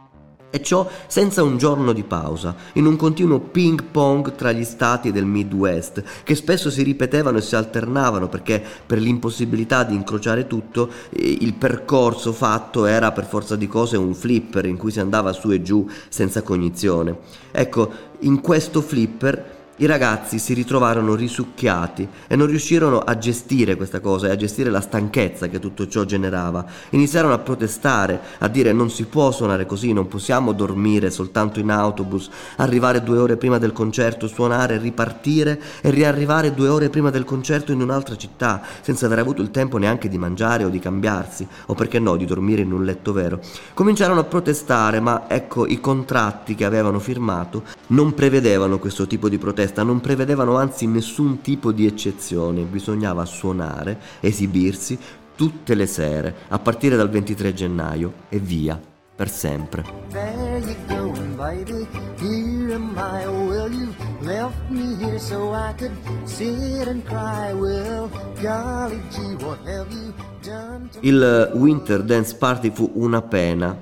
e 0.57 0.63
ciò 0.63 0.89
senza 1.07 1.43
un 1.43 1.57
giorno 1.57 1.93
di 1.93 2.03
pausa, 2.03 2.55
in 2.73 2.85
un 2.85 2.95
continuo 2.95 3.39
ping 3.39 3.83
pong 3.83 4.35
tra 4.35 4.51
gli 4.51 4.63
stati 4.63 5.11
del 5.11 5.25
Midwest, 5.25 6.03
che 6.23 6.35
spesso 6.35 6.69
si 6.69 6.83
ripetevano 6.83 7.37
e 7.37 7.41
si 7.41 7.55
alternavano 7.55 8.27
perché 8.27 8.63
per 8.85 8.99
l'impossibilità 8.99 9.83
di 9.83 9.95
incrociare 9.95 10.47
tutto 10.47 10.89
eh, 11.09 11.37
il 11.41 11.53
percorso 11.53 12.33
fatto 12.33 12.85
era 12.85 13.11
per 13.11 13.25
forza 13.25 13.55
di 13.55 13.67
cose 13.67 13.97
un 13.97 14.13
flipper 14.13 14.65
in 14.65 14.77
cui 14.77 14.91
si 14.91 14.99
andava 14.99 15.31
su 15.31 15.51
e 15.51 15.61
giù 15.61 15.87
senza 16.09 16.41
cognizione. 16.41 17.17
Ecco, 17.51 17.91
in 18.19 18.41
questo 18.41 18.81
flipper 18.81 19.55
i 19.79 19.85
ragazzi 19.85 20.39
si 20.39 20.55
ritrovarono 20.55 21.13
risucchiati 21.13 22.07
e 22.25 22.35
non 22.35 22.47
riuscirono 22.47 22.97
a 22.97 23.15
gestire 23.19 23.75
questa 23.75 23.99
cosa 23.99 24.25
e 24.25 24.31
a 24.31 24.35
gestire 24.35 24.71
la 24.71 24.81
stanchezza 24.81 25.47
che 25.49 25.59
tutto 25.59 25.87
ciò 25.87 26.03
generava. 26.03 26.65
Iniziarono 26.91 27.35
a 27.35 27.37
protestare, 27.37 28.19
a 28.39 28.47
dire 28.47 28.73
non 28.73 28.89
si 28.89 29.05
può 29.05 29.29
suonare 29.31 29.67
così, 29.67 29.93
non 29.93 30.07
possiamo 30.07 30.53
dormire 30.53 31.11
soltanto 31.11 31.59
in 31.59 31.69
autobus, 31.69 32.27
arrivare 32.55 33.03
due 33.03 33.19
ore 33.19 33.37
prima 33.37 33.59
del 33.59 33.71
concerto, 33.71 34.27
suonare, 34.27 34.79
ripartire 34.79 35.61
e 35.81 35.91
riarrivare 35.91 36.55
due 36.55 36.69
ore 36.69 36.89
prima 36.89 37.11
del 37.11 37.23
concerto 37.23 37.71
in 37.71 37.81
un'altra 37.81 38.15
città, 38.15 38.63
senza 38.81 39.05
aver 39.05 39.19
avuto 39.19 39.43
il 39.43 39.51
tempo 39.51 39.77
neanche 39.77 40.09
di 40.09 40.17
mangiare 40.17 40.63
o 40.63 40.69
di 40.69 40.79
cambiarsi, 40.79 41.47
o 41.67 41.75
perché 41.75 41.99
no, 41.99 42.15
di 42.15 42.25
dormire 42.25 42.63
in 42.63 42.71
un 42.71 42.83
letto 42.83 43.13
vero. 43.13 43.39
Cominciarono 43.75 44.21
a 44.21 44.23
protestare, 44.23 44.99
ma 44.99 45.25
ecco 45.27 45.67
i 45.67 45.79
contratti 45.79 46.55
che 46.55 46.65
avevano 46.65 46.97
firmato 46.97 47.63
non 47.87 48.15
prevedevano 48.15 48.79
questo 48.79 49.05
tipo 49.05 49.29
di 49.29 49.37
protesta 49.37 49.65
festa 49.67 49.83
non 49.83 49.99
prevedevano 49.99 50.55
anzi 50.55 50.87
nessun 50.87 51.41
tipo 51.41 51.73
di 51.73 51.85
eccezione, 51.85 52.61
bisognava 52.61 53.25
suonare, 53.25 53.99
esibirsi 54.21 54.97
tutte 55.35 55.75
le 55.75 55.85
sere, 55.85 56.35
a 56.47 56.57
partire 56.57 56.95
dal 56.95 57.09
23 57.09 57.53
gennaio 57.53 58.13
e 58.29 58.39
via, 58.39 58.79
per 59.13 59.29
sempre. 59.29 59.83
There 60.09 60.59
you 60.59 60.75
go, 60.87 61.11
baby, 61.35 61.85
here 62.17 62.73
am 62.73 62.95
I, 62.95 63.25
well 63.27 63.69
you 63.69 63.93
left 64.21 64.55
me 64.69 64.95
here 64.95 65.19
so 65.19 65.53
I 65.53 65.73
could 65.77 65.91
sit 66.23 66.87
and 66.87 67.03
cry, 67.03 67.51
well 67.51 68.09
golly 68.41 69.01
gee, 69.11 69.35
what 69.43 69.59
have 69.65 69.91
you 69.91 70.13
done 70.43 70.87
to 70.93 70.99
Il 71.01 71.51
Winter 71.55 72.03
Dance 72.03 72.35
Party 72.35 72.71
fu 72.71 72.89
una 72.95 73.21
pena, 73.21 73.77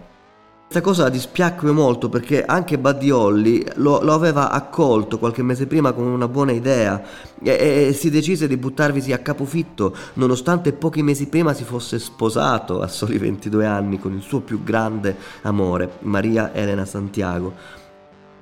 questa 0.67 0.81
cosa 0.81 1.09
dispiacque 1.09 1.71
molto 1.71 2.09
perché 2.09 2.43
anche 2.43 2.79
Buddy 2.79 3.11
Holly 3.11 3.63
lo, 3.75 4.01
lo, 4.01 4.13
aveva 4.13 4.49
accolto 4.49 5.19
qualche 5.19 5.43
mese 5.43 5.67
prima 5.67 5.93
con 5.93 6.07
una 6.07 6.27
buona 6.27 6.53
idea 6.53 7.03
e, 7.41 7.87
e, 7.89 7.93
si 7.93 8.09
decise 8.09 8.47
di 8.47 8.57
buttarvisi 8.57 9.13
a 9.13 9.19
capofitto 9.19 9.95
nonostante 10.13 10.73
pochi 10.73 11.03
mesi 11.03 11.27
prima 11.27 11.53
si 11.53 11.63
fosse 11.63 11.99
sposato 11.99 12.81
a 12.81 12.87
soli 12.87 13.19
22 13.19 13.63
anni 13.63 13.99
con 13.99 14.13
il 14.13 14.23
suo 14.23 14.41
più 14.41 14.63
grande 14.63 15.15
amore, 15.43 15.97
Maria 15.99 16.51
Elena 16.51 16.85
Santiago. 16.85 17.83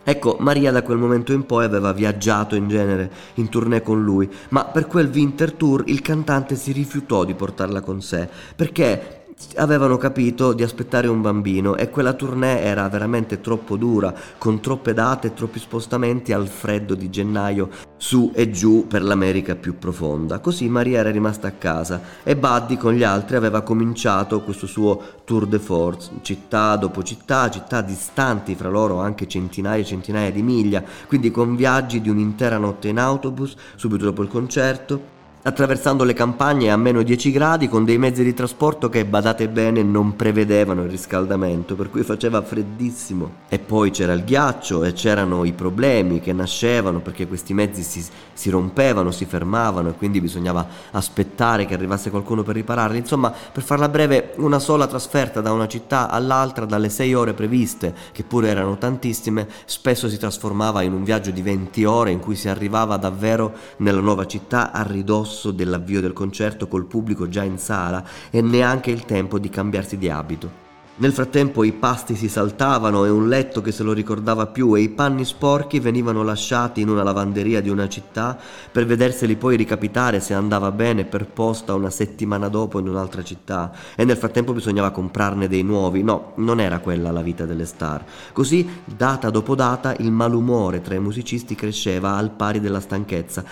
Ecco, 0.05 0.35
Maria 0.39 0.71
da 0.71 0.81
quel 0.81 0.97
momento 0.97 1.31
in 1.31 1.45
poi 1.45 1.63
aveva 1.63 1.93
viaggiato 1.93 2.55
in 2.55 2.67
genere 2.67 3.11
in 3.35 3.47
tournée 3.47 3.81
con 3.81 4.03
lui, 4.03 4.29
ma 4.49 4.65
per 4.65 4.87
quel 4.87 5.09
Winter 5.13 5.53
Tour 5.53 5.83
il 5.87 6.01
cantante 6.01 6.55
si 6.55 6.73
rifiutò 6.73 7.23
di 7.23 7.33
portarla 7.35 7.79
con 7.79 8.01
sé, 8.01 8.27
perché 8.55 9.22
avevano 9.55 9.97
capito 9.97 10.53
di 10.53 10.63
aspettare 10.63 11.07
un 11.07 11.21
bambino 11.21 11.75
e 11.75 11.89
quella 11.89 12.13
tournée 12.13 12.61
era 12.61 12.87
veramente 12.89 13.41
troppo 13.41 13.77
dura, 13.77 14.13
con 14.37 14.59
troppe 14.59 14.93
date 14.93 15.27
e 15.27 15.33
troppi 15.33 15.59
spostamenti 15.59 16.33
al 16.33 16.47
freddo 16.47 16.95
di 16.95 17.09
gennaio 17.09 17.69
su 17.97 18.31
e 18.33 18.49
giù 18.49 18.85
per 18.87 19.03
l'America 19.03 19.55
più 19.55 19.77
profonda. 19.77 20.39
Così 20.39 20.67
Maria 20.67 20.99
era 20.99 21.11
rimasta 21.11 21.47
a 21.47 21.51
casa 21.51 22.01
e 22.23 22.35
Buddy 22.35 22.77
con 22.77 22.93
gli 22.93 23.03
altri 23.03 23.35
aveva 23.35 23.61
cominciato 23.61 24.41
questo 24.41 24.67
suo 24.67 25.01
tour 25.23 25.45
de 25.45 25.59
force, 25.59 26.11
città 26.21 26.75
dopo 26.75 27.03
città, 27.03 27.49
città 27.49 27.81
distanti 27.81 28.55
fra 28.55 28.69
loro 28.69 28.99
anche 28.99 29.27
centinaia 29.27 29.81
e 29.81 29.85
centinaia 29.85 30.31
di 30.31 30.41
miglia, 30.41 30.83
quindi 31.07 31.31
con 31.31 31.55
viaggi 31.55 32.01
di 32.01 32.09
un'intera 32.09 32.57
notte 32.57 32.89
in 32.89 32.99
autobus 32.99 33.55
subito 33.75 34.05
dopo 34.05 34.21
il 34.21 34.29
concerto 34.29 35.21
attraversando 35.45 36.05
le 36.05 36.13
campagne 36.13 36.71
a 36.71 36.77
meno 36.77 37.03
10 37.03 37.31
gradi 37.31 37.67
con 37.67 37.83
dei 37.83 37.97
mezzi 37.97 38.23
di 38.23 38.33
trasporto 38.33 38.87
che, 38.87 39.03
badate 39.03 39.49
bene, 39.49 39.83
non 39.83 40.15
prevedevano 40.15 40.83
il 40.83 40.89
riscaldamento, 40.89 41.75
per 41.75 41.89
cui 41.89 42.03
faceva 42.03 42.41
freddissimo. 42.41 43.41
E 43.49 43.59
poi 43.59 43.91
c'era 43.91 44.13
il 44.13 44.23
ghiaccio 44.23 44.85
e 44.85 44.93
c'erano 44.93 45.43
i 45.43 45.51
problemi 45.51 46.21
che 46.21 46.31
nascevano 46.31 47.01
perché 47.01 47.27
questi 47.27 47.53
mezzi 47.53 47.83
si, 47.83 48.05
si 48.31 48.49
rompevano, 48.49 49.11
si 49.11 49.25
fermavano 49.25 49.89
e 49.89 49.93
quindi 49.93 50.21
bisognava 50.21 50.65
aspettare 50.91 51.65
che 51.65 51.73
arrivasse 51.73 52.09
qualcuno 52.09 52.43
per 52.43 52.55
ripararli. 52.55 52.97
Insomma, 52.97 53.33
per 53.51 53.63
farla 53.63 53.89
breve, 53.89 54.33
una 54.37 54.59
sola 54.59 54.87
trasferta 54.87 55.41
da 55.41 55.51
una 55.51 55.67
città 55.67 56.09
all'altra 56.09 56.63
dalle 56.63 56.89
6 56.89 57.13
ore 57.13 57.33
previste, 57.33 57.93
che 58.13 58.23
pure 58.23 58.47
erano 58.47 58.77
tantissime, 58.77 59.47
spesso 59.65 60.07
si 60.07 60.17
trasformava 60.17 60.83
in 60.83 60.93
un 60.93 61.03
viaggio 61.03 61.31
di 61.31 61.41
20 61.41 61.83
ore 61.83 62.11
in 62.11 62.19
cui 62.19 62.35
si 62.35 62.47
arrivava 62.47 62.95
davvero 62.95 63.51
nella 63.77 63.99
nuova 63.99 64.25
città 64.25 64.71
a 64.71 64.83
ridosso 64.83 65.32
ridosso 65.33 65.51
dell'avvio 65.51 65.99
del 65.99 66.13
concerto 66.13 66.67
col 66.67 66.85
pubblico 66.85 67.27
già 67.27 67.43
in 67.43 67.57
sala 67.57 68.05
e 68.29 68.41
neanche 68.41 68.91
il 68.91 69.05
tempo 69.05 69.39
di 69.39 69.49
cambiarsi 69.49 69.97
di 69.97 70.09
abito. 70.09 70.61
Nel 70.95 71.11
frattempo 71.11 71.63
i 71.63 71.71
pasti 71.71 72.13
si 72.13 72.29
saltavano 72.29 73.03
e 73.05 73.09
un 73.09 73.27
letto 73.27 73.61
che 73.61 73.71
se 73.71 73.81
lo 73.81 73.93
ricordava 73.93 74.45
più 74.45 74.75
e 74.75 74.81
i 74.81 74.89
panni 74.89 75.25
sporchi 75.25 75.79
venivano 75.79 76.21
lasciati 76.21 76.81
in 76.81 76.89
una 76.89 77.01
lavanderia 77.01 77.61
di 77.61 77.69
una 77.69 77.89
città 77.89 78.37
per 78.71 78.85
vederseli 78.85 79.35
poi 79.35 79.57
ricapitare 79.57 80.19
se 80.19 80.35
andava 80.35 80.71
bene 80.71 81.03
per 81.05 81.25
posta 81.25 81.73
una 81.73 81.89
settimana 81.89 82.47
dopo 82.47 82.77
in 82.77 82.87
un'altra 82.87 83.23
città 83.23 83.71
e 83.95 84.05
nel 84.05 84.17
frattempo 84.17 84.53
bisognava 84.53 84.91
comprarne 84.91 85.47
dei 85.47 85.63
nuovi. 85.63 86.03
No, 86.03 86.33
non 86.35 86.59
era 86.59 86.77
quella 86.77 87.09
la 87.09 87.23
vita 87.23 87.45
delle 87.45 87.65
star. 87.65 88.05
Così, 88.31 88.83
data 88.85 89.31
dopo 89.31 89.55
data, 89.55 89.95
il 89.97 90.11
malumore 90.11 90.81
tra 90.81 90.93
i 90.93 90.99
musicisti 90.99 91.55
cresceva 91.55 92.17
al 92.17 92.29
pari 92.29 92.59
della 92.59 92.79
stanchezza 92.79 93.43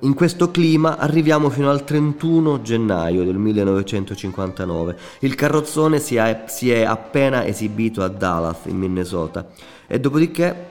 in 0.00 0.14
questo 0.14 0.52
clima 0.52 0.96
arriviamo 0.96 1.50
fino 1.50 1.70
al 1.70 1.82
31 1.82 2.62
gennaio 2.62 3.24
del 3.24 3.36
1959. 3.36 4.96
Il 5.20 5.34
carrozzone 5.34 5.98
si 5.98 6.14
è, 6.14 6.44
si 6.46 6.70
è, 6.70 6.84
appena 6.84 7.44
esibito 7.44 8.04
a 8.04 8.08
Dallas, 8.08 8.66
in 8.66 8.76
Minnesota, 8.76 9.48
e 9.88 9.98
dopodiché 9.98 10.66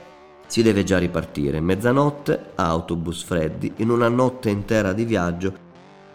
si 0.47 0.61
deve 0.61 0.85
già 0.85 0.97
ripartire. 0.97 1.59
Mezzanotte, 1.59 2.51
autobus 2.55 3.23
freddi, 3.23 3.73
in 3.77 3.89
una 3.89 4.07
notte 4.07 4.49
intera 4.49 4.93
di 4.93 5.03
viaggio, 5.03 5.53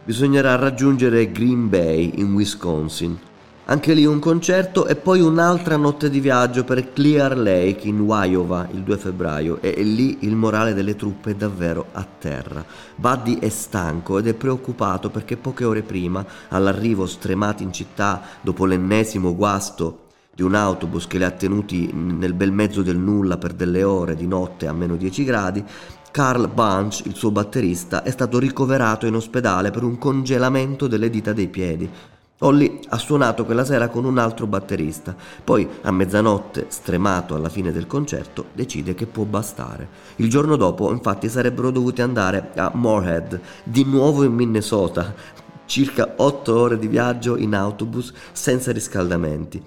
bisognerà 0.04 0.54
raggiungere 0.56 1.30
Green 1.30 1.68
Bay, 1.68 2.12
in 2.14 2.32
Wisconsin. 2.32 3.18
Anche 3.72 3.94
lì 3.94 4.04
un 4.04 4.18
concerto 4.18 4.86
e 4.86 4.96
poi 4.96 5.22
un'altra 5.22 5.76
notte 5.76 6.10
di 6.10 6.20
viaggio 6.20 6.62
per 6.62 6.92
Clear 6.92 7.38
Lake 7.38 7.88
in 7.88 8.06
Iowa 8.06 8.68
il 8.70 8.82
2 8.82 8.98
febbraio 8.98 9.62
e, 9.62 9.82
lì 9.82 10.18
il 10.26 10.36
morale 10.36 10.74
delle 10.74 10.94
truppe 10.94 11.30
è 11.30 11.34
davvero 11.34 11.86
a 11.92 12.06
terra. 12.18 12.62
Buddy 12.94 13.38
è 13.38 13.48
stanco 13.48 14.18
ed 14.18 14.26
è 14.26 14.34
preoccupato 14.34 15.08
perché 15.08 15.38
poche 15.38 15.64
ore 15.64 15.80
prima, 15.80 16.22
all'arrivo 16.50 17.06
stremati 17.06 17.62
in 17.62 17.72
città 17.72 18.20
dopo 18.42 18.66
l'ennesimo 18.66 19.34
guasto 19.34 20.00
di 20.34 20.42
un 20.42 20.54
autobus 20.54 21.06
che 21.06 21.16
li 21.16 21.24
ha 21.24 21.30
tenuti 21.30 21.90
nel 21.94 22.34
bel 22.34 22.52
mezzo 22.52 22.82
del 22.82 22.98
nulla 22.98 23.38
per 23.38 23.54
delle 23.54 23.84
ore 23.84 24.14
di 24.14 24.26
notte 24.26 24.66
a 24.66 24.74
meno 24.74 24.96
10 24.96 25.24
gradi, 25.24 25.64
Carl 26.10 26.46
Bunch, 26.52 27.06
il 27.06 27.14
suo 27.14 27.30
batterista, 27.30 28.02
è 28.02 28.10
stato 28.10 28.38
ricoverato 28.38 29.06
in 29.06 29.14
ospedale 29.14 29.70
per 29.70 29.82
un 29.82 29.96
congelamento 29.96 30.86
delle 30.86 31.08
dita 31.08 31.32
dei 31.32 31.48
piedi. 31.48 31.90
Holly 32.44 32.80
ha 32.88 32.98
suonato 32.98 33.44
quella 33.44 33.64
sera 33.64 33.88
con 33.88 34.04
un 34.04 34.18
altro 34.18 34.46
batterista, 34.46 35.14
poi 35.44 35.68
a 35.82 35.90
mezzanotte, 35.90 36.66
stremato 36.68 37.34
alla 37.34 37.48
fine 37.48 37.72
del 37.72 37.86
concerto, 37.86 38.46
decide 38.52 38.94
che 38.94 39.06
può 39.06 39.24
bastare. 39.24 39.88
Il 40.16 40.28
giorno 40.28 40.56
dopo, 40.56 40.90
infatti, 40.90 41.28
sarebbero 41.28 41.70
dovuti 41.70 42.02
andare 42.02 42.50
a 42.56 42.70
Moorhead, 42.74 43.40
di 43.62 43.84
nuovo 43.84 44.24
in 44.24 44.32
Minnesota, 44.32 45.14
circa 45.66 46.14
8 46.16 46.58
ore 46.58 46.78
di 46.78 46.88
viaggio 46.88 47.36
in 47.36 47.54
autobus 47.54 48.12
senza 48.32 48.72
riscaldamenti. 48.72 49.62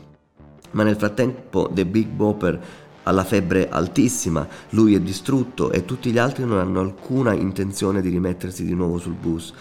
Ma 0.71 0.83
nel 0.83 0.97
frattempo 0.97 1.69
The 1.71 1.85
Big 1.85 2.07
Bopper 2.07 2.59
ha 3.05 3.11
la 3.11 3.23
febbre 3.23 3.69
altissima, 3.69 4.47
lui 4.71 4.95
è 4.95 4.99
distrutto 4.99 5.71
e 5.71 5.85
tutti 5.85 6.11
gli 6.11 6.17
altri 6.17 6.43
non 6.43 6.59
hanno 6.59 6.79
alcuna 6.79 7.33
intenzione 7.33 8.01
di 8.01 8.09
rimettersi 8.09 8.65
di 8.65 8.73
nuovo 8.73 8.97
sul 8.97 9.13
bus. 9.13 9.53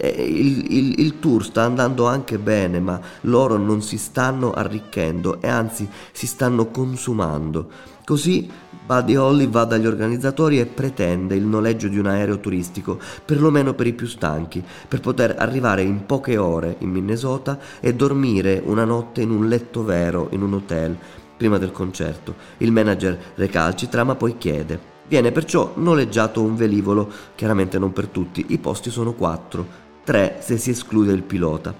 Il, 0.00 0.72
il, 0.72 1.00
il, 1.00 1.18
tour 1.18 1.44
sta 1.44 1.64
andando 1.64 2.06
anche 2.06 2.38
bene, 2.38 2.78
ma 2.78 3.00
loro 3.22 3.56
non 3.56 3.82
si 3.82 3.98
stanno 3.98 4.52
arricchendo 4.52 5.40
e 5.40 5.48
anzi 5.48 5.88
si 6.12 6.26
stanno 6.26 6.70
consumando. 6.70 7.68
Così 8.04 8.48
Buddy 8.86 9.16
Holly 9.16 9.48
va 9.48 9.64
dagli 9.64 9.86
organizzatori 9.86 10.58
e 10.60 10.66
pretende 10.66 11.34
il 11.34 11.44
noleggio 11.44 11.88
di 11.88 11.98
un 11.98 12.06
aereo 12.06 12.38
turistico, 12.40 12.98
perlomeno 13.24 13.74
per 13.74 13.86
i 13.86 13.92
più 13.92 14.06
stanchi, 14.06 14.64
per 14.88 15.00
poter 15.00 15.34
arrivare 15.38 15.82
in 15.82 16.06
poche 16.06 16.36
ore 16.36 16.76
in 16.78 16.90
Minnesota 16.90 17.58
e 17.80 17.94
dormire 17.94 18.62
una 18.64 18.84
notte 18.84 19.20
in 19.20 19.30
un 19.30 19.46
letto 19.46 19.84
vero 19.84 20.28
in 20.30 20.42
un 20.42 20.54
hotel 20.54 20.96
prima 21.38 21.56
del 21.56 21.72
concerto. 21.72 22.34
Il 22.58 22.72
manager 22.72 23.18
recalcitra 23.36 24.04
ma 24.04 24.14
poi 24.14 24.36
chiede. 24.36 24.96
Viene 25.08 25.32
perciò 25.32 25.72
noleggiato 25.76 26.42
un 26.42 26.54
velivolo, 26.54 27.10
chiaramente 27.34 27.78
non 27.78 27.94
per 27.94 28.08
tutti, 28.08 28.44
i 28.48 28.58
posti 28.58 28.90
sono 28.90 29.14
quattro 29.14 29.86
3 30.04 30.38
se 30.40 30.58
si 30.58 30.70
esclude 30.70 31.12
il 31.12 31.22
pilota. 31.22 31.74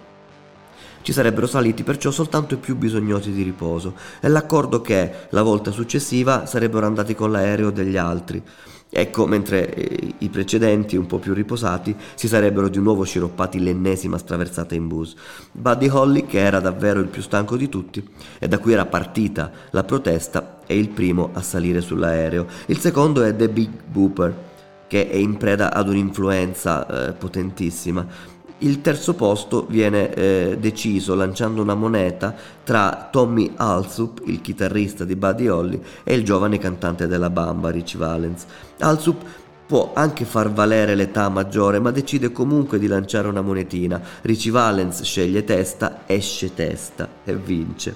Ci 1.00 1.12
sarebbero 1.12 1.46
saliti 1.46 1.82
perciò 1.82 2.10
soltanto 2.10 2.54
i 2.54 2.58
più 2.58 2.76
bisognosi 2.76 3.32
di 3.32 3.42
riposo 3.42 3.94
e 4.20 4.28
l'accordo 4.28 4.82
che 4.82 5.28
la 5.30 5.42
volta 5.42 5.70
successiva 5.70 6.44
sarebbero 6.44 6.84
andati 6.84 7.14
con 7.14 7.30
l'aereo 7.30 7.70
degli 7.70 7.96
altri. 7.96 8.42
Ecco, 8.90 9.26
mentre 9.26 9.74
eh, 9.74 10.14
i 10.18 10.28
precedenti, 10.30 10.96
un 10.96 11.06
po' 11.06 11.18
più 11.18 11.34
riposati, 11.34 11.94
si 12.14 12.26
sarebbero 12.26 12.68
di 12.68 12.78
nuovo 12.78 13.04
sciroppati 13.04 13.60
l'ennesima 13.60 14.16
straversata 14.16 14.74
in 14.74 14.88
bus. 14.88 15.14
Buddy 15.52 15.88
Holly, 15.88 16.26
che 16.26 16.38
era 16.38 16.58
davvero 16.60 17.00
il 17.00 17.08
più 17.08 17.20
stanco 17.20 17.56
di 17.56 17.68
tutti, 17.68 18.06
e 18.38 18.48
da 18.48 18.58
cui 18.58 18.72
era 18.72 18.86
partita 18.86 19.50
la 19.70 19.84
protesta, 19.84 20.60
è 20.66 20.72
il 20.72 20.88
primo 20.88 21.30
a 21.34 21.42
salire 21.42 21.80
sull'aereo. 21.80 22.46
Il 22.66 22.78
secondo 22.78 23.22
è 23.22 23.36
The 23.36 23.48
Big 23.50 23.70
Booper, 23.86 24.46
che 24.86 25.10
è 25.10 25.16
in 25.16 25.36
preda 25.36 25.72
ad 25.72 25.88
un'influenza 25.88 27.08
eh, 27.08 27.12
potentissima. 27.12 28.36
Il 28.60 28.80
terzo 28.80 29.14
posto 29.14 29.66
viene 29.68 30.12
eh, 30.12 30.56
deciso 30.58 31.14
lanciando 31.14 31.62
una 31.62 31.76
moneta 31.76 32.34
tra 32.64 33.08
Tommy 33.08 33.52
Alsup, 33.54 34.22
il 34.26 34.40
chitarrista 34.40 35.04
di 35.04 35.14
Buddy 35.14 35.46
Holly, 35.46 35.80
e 36.02 36.14
il 36.14 36.24
giovane 36.24 36.58
cantante 36.58 37.06
della 37.06 37.30
Bamba, 37.30 37.70
Richie 37.70 38.00
Valens. 38.00 38.46
Alsup 38.80 39.24
può 39.64 39.92
anche 39.94 40.24
far 40.24 40.50
valere 40.50 40.96
l'età 40.96 41.28
maggiore, 41.28 41.78
ma 41.78 41.92
decide 41.92 42.32
comunque 42.32 42.80
di 42.80 42.88
lanciare 42.88 43.28
una 43.28 43.42
monetina. 43.42 44.02
Richie 44.22 44.50
Valens 44.50 45.02
sceglie 45.02 45.44
testa, 45.44 46.00
esce 46.06 46.52
testa 46.52 47.08
e 47.22 47.36
vince. 47.36 47.94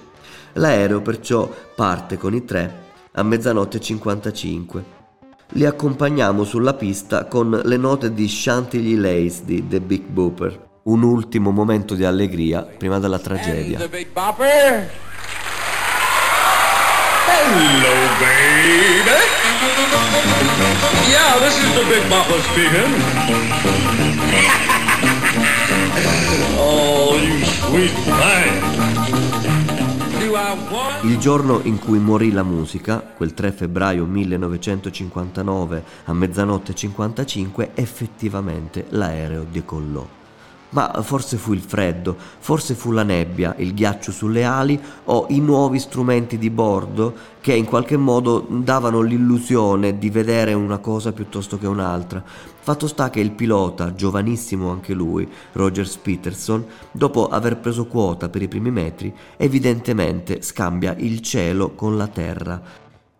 L'aereo 0.52 1.00
perciò 1.00 1.50
parte 1.74 2.16
con 2.16 2.34
i 2.34 2.44
tre 2.44 2.90
a 3.14 3.22
mezzanotte 3.24 3.80
55 3.80 5.01
li 5.52 5.64
accompagniamo 5.66 6.44
sulla 6.44 6.74
pista 6.74 7.26
con 7.26 7.60
le 7.64 7.76
note 7.76 8.12
di 8.12 8.26
Chantilly 8.28 8.94
Lace 8.96 9.42
di 9.44 9.66
The 9.66 9.80
Big 9.80 10.02
Booper. 10.02 10.70
Un 10.84 11.02
ultimo 11.02 11.50
momento 11.50 11.94
di 11.94 12.04
allegria 12.04 12.62
prima 12.62 12.98
della 12.98 13.18
tragedia. 13.18 13.78
Hello, 13.78 13.88
baby. 18.18 19.10
Yeah, 21.08 21.38
this 21.38 21.58
is 21.58 21.72
the 21.74 21.84
Big 21.88 22.08
Bopper 22.08 22.40
speaking. 22.50 22.94
oh, 26.58 27.16
you 27.16 27.44
sweet 27.44 27.92
thing. 28.04 29.51
Il 31.02 31.18
giorno 31.18 31.60
in 31.64 31.80
cui 31.80 31.98
morì 31.98 32.30
la 32.30 32.44
musica, 32.44 33.00
quel 33.00 33.34
3 33.34 33.50
febbraio 33.50 34.04
1959 34.04 35.84
a 36.04 36.12
mezzanotte 36.12 36.74
55, 36.74 37.72
effettivamente 37.74 38.86
l'aereo 38.90 39.44
decollò. 39.50 40.21
Ma 40.72 41.02
forse 41.02 41.36
fu 41.36 41.52
il 41.52 41.60
freddo, 41.60 42.16
forse 42.38 42.74
fu 42.74 42.92
la 42.92 43.02
nebbia, 43.02 43.54
il 43.58 43.74
ghiaccio 43.74 44.10
sulle 44.10 44.44
ali 44.44 44.80
o 45.04 45.26
i 45.28 45.38
nuovi 45.38 45.78
strumenti 45.78 46.38
di 46.38 46.48
bordo 46.48 47.14
che 47.40 47.52
in 47.52 47.66
qualche 47.66 47.98
modo 47.98 48.46
davano 48.48 49.02
l'illusione 49.02 49.98
di 49.98 50.08
vedere 50.08 50.54
una 50.54 50.78
cosa 50.78 51.12
piuttosto 51.12 51.58
che 51.58 51.66
un'altra. 51.66 52.24
Fatto 52.24 52.86
sta 52.86 53.10
che 53.10 53.20
il 53.20 53.32
pilota, 53.32 53.94
giovanissimo 53.94 54.70
anche 54.70 54.94
lui, 54.94 55.28
Rogers 55.52 55.96
Peterson, 55.96 56.64
dopo 56.90 57.28
aver 57.28 57.58
preso 57.58 57.86
quota 57.86 58.30
per 58.30 58.40
i 58.40 58.48
primi 58.48 58.70
metri, 58.70 59.12
evidentemente 59.36 60.40
scambia 60.40 60.94
il 60.96 61.20
cielo 61.20 61.72
con 61.74 61.98
la 61.98 62.06
terra 62.06 62.62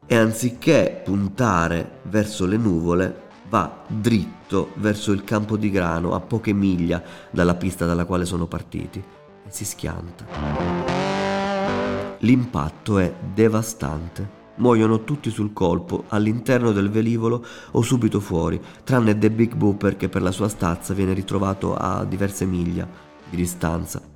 e 0.06 0.16
anziché 0.16 1.02
puntare 1.04 1.98
verso 2.04 2.46
le 2.46 2.56
nuvole 2.56 3.20
va 3.48 3.84
dritto 3.86 4.41
verso 4.74 5.12
il 5.12 5.24
campo 5.24 5.56
di 5.56 5.70
grano 5.70 6.14
a 6.14 6.20
poche 6.20 6.52
miglia 6.52 7.02
dalla 7.30 7.54
pista 7.54 7.86
dalla 7.86 8.04
quale 8.04 8.24
sono 8.24 8.46
partiti 8.46 8.98
e 8.98 9.50
si 9.50 9.64
schianta. 9.64 10.26
L'impatto 12.18 12.98
è 12.98 13.12
devastante. 13.34 14.40
Muoiono 14.56 15.02
tutti 15.02 15.30
sul 15.30 15.52
colpo, 15.52 16.04
all'interno 16.08 16.72
del 16.72 16.90
velivolo 16.90 17.44
o 17.72 17.82
subito 17.82 18.20
fuori, 18.20 18.60
tranne 18.84 19.18
The 19.18 19.30
Big 19.30 19.54
Booper 19.54 19.96
che 19.96 20.08
per 20.08 20.22
la 20.22 20.30
sua 20.30 20.48
stazza 20.48 20.92
viene 20.92 21.14
ritrovato 21.14 21.74
a 21.74 22.04
diverse 22.04 22.44
miglia 22.44 22.86
di 23.28 23.36
distanza 23.36 24.10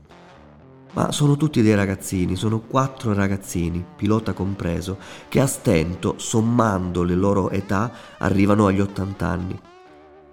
ma 0.97 1.13
sono 1.13 1.37
tutti 1.37 1.61
dei 1.61 1.75
ragazzini, 1.75 2.37
sono 2.37 2.61
quattro 2.61 3.13
ragazzini, 3.13 3.85
pilota 3.97 4.33
compreso, 4.33 4.97
che 5.29 5.41
a 5.41 5.47
stento, 5.47 6.15
sommando 6.17 7.03
le 7.03 7.15
loro 7.15 7.51
età, 7.51 7.93
arrivano 8.17 8.67
agli 8.67 8.81
80 8.81 9.27
anni. 9.27 9.61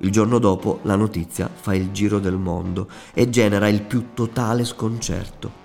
Il 0.03 0.11
giorno 0.11 0.37
dopo 0.37 0.79
la 0.83 0.97
notizia 0.97 1.49
fa 1.53 1.73
il 1.73 1.91
giro 1.91 2.19
del 2.19 2.35
mondo 2.35 2.87
e 3.13 3.29
genera 3.29 3.69
il 3.69 3.81
più 3.81 4.07
totale 4.13 4.65
sconcerto 4.65 5.61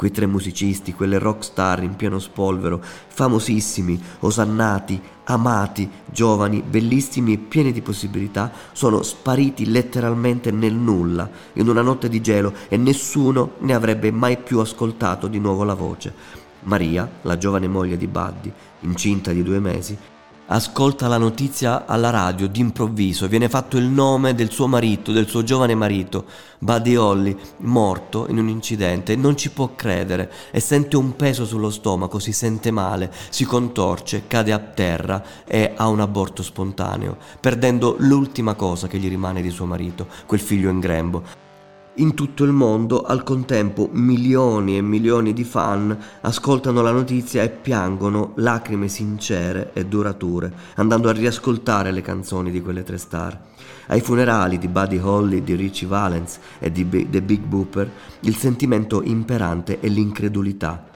quei 0.00 0.12
tre 0.12 0.24
musicisti, 0.24 0.94
quelle 0.94 1.18
rock 1.18 1.44
star 1.44 1.82
in 1.82 1.94
pieno 1.94 2.18
spolvero, 2.18 2.82
famosissimi, 2.82 4.02
osannati, 4.20 4.98
amati, 5.24 5.90
giovani, 6.06 6.62
bellissimi 6.66 7.34
e 7.34 7.36
pieni 7.36 7.70
di 7.70 7.82
possibilità, 7.82 8.50
sono 8.72 9.02
spariti 9.02 9.70
letteralmente 9.70 10.50
nel 10.52 10.72
nulla, 10.72 11.28
in 11.52 11.68
una 11.68 11.82
notte 11.82 12.08
di 12.08 12.22
gelo 12.22 12.54
e 12.68 12.78
nessuno 12.78 13.56
ne 13.58 13.74
avrebbe 13.74 14.10
mai 14.10 14.38
più 14.38 14.60
ascoltato 14.60 15.26
di 15.26 15.38
nuovo 15.38 15.64
la 15.64 15.74
voce. 15.74 16.14
Maria, 16.60 17.06
la 17.20 17.36
giovane 17.36 17.68
moglie 17.68 17.98
di 17.98 18.06
Buddy, 18.06 18.50
incinta 18.80 19.32
di 19.32 19.42
due 19.42 19.60
mesi, 19.60 19.94
ascolta 20.52 21.06
la 21.06 21.16
notizia 21.16 21.86
alla 21.86 22.10
radio 22.10 22.48
d'improvviso, 22.48 23.28
viene 23.28 23.48
fatto 23.48 23.76
il 23.76 23.84
nome 23.84 24.34
del 24.34 24.50
suo 24.50 24.66
marito, 24.66 25.12
del 25.12 25.28
suo 25.28 25.44
giovane 25.44 25.76
marito, 25.76 26.24
Buddy 26.58 26.96
Holly, 26.96 27.36
morto 27.58 28.26
in 28.28 28.38
un 28.38 28.48
incidente 28.48 29.14
non 29.14 29.36
ci 29.36 29.50
può 29.50 29.74
credere 29.76 30.30
e 30.50 30.58
sente 30.58 30.96
un 30.96 31.14
peso 31.14 31.46
sullo 31.46 31.70
stomaco, 31.70 32.18
si 32.18 32.32
sente 32.32 32.72
male, 32.72 33.12
si 33.30 33.44
contorce, 33.44 34.24
cade 34.26 34.52
a 34.52 34.58
terra 34.58 35.22
e 35.46 35.72
ha 35.76 35.86
un 35.88 36.00
aborto 36.00 36.42
spontaneo, 36.42 37.16
perdendo 37.38 37.94
l'ultima 37.98 38.54
cosa 38.54 38.88
che 38.88 38.98
gli 38.98 39.08
rimane 39.08 39.42
di 39.42 39.50
suo 39.50 39.66
marito, 39.66 40.08
quel 40.26 40.40
figlio 40.40 40.68
in 40.68 40.80
grembo. 40.80 41.49
In 41.94 42.14
tutto 42.14 42.44
il 42.44 42.52
mondo, 42.52 43.02
al 43.02 43.24
contempo, 43.24 43.88
milioni 43.92 44.76
e 44.76 44.80
milioni 44.80 45.32
di 45.32 45.42
fan 45.42 45.96
ascoltano 46.20 46.82
la 46.82 46.92
notizia 46.92 47.42
e 47.42 47.50
piangono 47.50 48.32
lacrime 48.36 48.86
sincere 48.86 49.72
e 49.72 49.84
durature, 49.86 50.52
andando 50.76 51.08
a 51.08 51.12
riascoltare 51.12 51.90
le 51.90 52.00
canzoni 52.00 52.52
di 52.52 52.62
quelle 52.62 52.84
tre 52.84 52.96
star. 52.96 53.38
Ai 53.88 54.00
funerali 54.00 54.56
di 54.56 54.68
Buddy 54.68 54.98
Holly, 54.98 55.42
di 55.42 55.56
Richie 55.56 55.88
Valens 55.88 56.38
e 56.60 56.70
di 56.70 56.88
The 57.10 57.22
Big 57.22 57.42
Booper, 57.42 57.90
il 58.20 58.36
sentimento 58.36 59.02
imperante 59.02 59.80
è 59.80 59.88
l'incredulità 59.88 60.89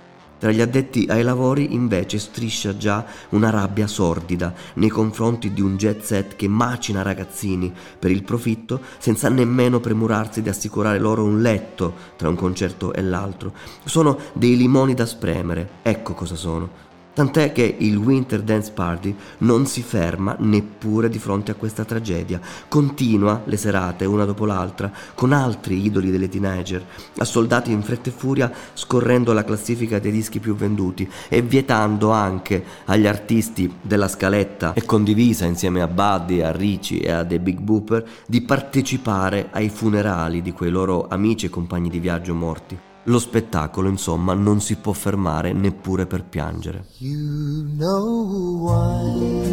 tra 0.45 0.53
gli 0.53 0.61
addetti 0.61 1.07
ai 1.09 1.23
lavori 1.23 1.73
invece 1.73 2.19
striscia 2.19 2.77
già 2.77 3.07
una 3.31 3.49
rabbia 3.49 3.87
sordida 3.87 4.53
nei 4.75 4.91
confronti 4.91 5.55
di 5.55 5.63
un 5.63 5.79
jet 5.79 6.03
set 6.03 6.37
che 6.37 6.49
macina 6.49 7.01
ragazzini 7.01 7.73
per 7.99 8.11
il 8.11 8.25
profitto 8.25 8.83
senza 8.99 9.31
nemmeno 9.31 9.81
premurarsi 9.81 10.43
di 10.43 10.51
assicurare 10.51 10.99
loro 10.99 11.25
un 11.25 11.41
letto 11.41 11.95
tra 12.19 12.29
un 12.29 12.35
concerto 12.35 12.93
e 12.93 13.01
l'altro. 13.01 13.55
Sono 13.85 14.19
dei 14.35 14.55
limoni 14.59 14.93
da 14.93 15.07
spremere, 15.07 15.79
ecco 15.81 16.13
cosa 16.13 16.35
sono. 16.35 16.94
Tant'è 17.15 17.53
che 17.53 17.77
il 17.79 17.97
Winter 17.97 18.43
Dance 18.43 18.73
Party 18.73 19.15
non 19.39 19.67
si 19.67 19.83
ferma 19.83 20.35
neppure 20.41 21.09
di 21.09 21.21
fronte 21.21 21.53
a 21.53 21.55
questa 21.55 21.85
tragedia, 21.85 22.41
continua 22.67 23.43
le 23.45 23.57
serate 23.57 24.05
una 24.05 24.25
dopo 24.25 24.45
l'altra 24.45 24.91
con 25.15 25.33
altri 25.33 25.85
idoli 25.85 26.11
delle 26.11 26.29
teenager, 26.29 26.85
assoldati 27.19 27.71
in 27.71 27.83
fretta 27.83 28.11
e 28.11 28.13
furia 28.13 28.53
scorrendo 28.73 29.33
la 29.33 29.45
classifica 29.45 30.01
dei 30.01 30.11
dischi 30.11 30.41
più 30.41 30.57
venduti 30.57 31.09
e 31.29 31.41
vietando 31.41 32.11
anche 32.11 32.65
agli 32.87 33.07
artisti 33.07 33.73
della 33.81 34.09
scaletta 34.09 34.73
e 34.73 34.85
condivisa 34.85 35.45
insieme 35.45 35.83
a 35.83 35.87
Buddy, 35.87 36.41
a 36.41 36.51
Richie 36.51 37.01
e 37.01 37.13
a 37.13 37.25
The 37.25 37.39
Big 37.39 37.61
Booper 37.61 38.05
di 38.27 38.41
partecipare 38.41 39.51
ai 39.53 39.69
funerali 39.69 40.43
di 40.43 40.51
quei 40.51 40.71
loro 40.71 41.07
amici 41.09 41.47
e 41.47 41.51
compagni 41.51 41.91
di 41.91 42.01
viaggio 42.01 42.35
morti. 42.35 42.93
Lo 43.07 43.19
spettacolo, 43.19 43.91
insomma, 43.91 44.33
non 44.33 44.63
si 44.63 44.77
può 44.77 44.95
fermare 44.95 45.53
neppure 45.53 46.07
per 46.07 46.25
piangere. 46.25 46.87
You 46.99 47.67
know 47.77 48.63
why, 48.63 49.53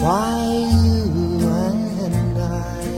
why 0.00 0.64
you 0.82 1.46
and 1.46 2.38
I 2.38 2.88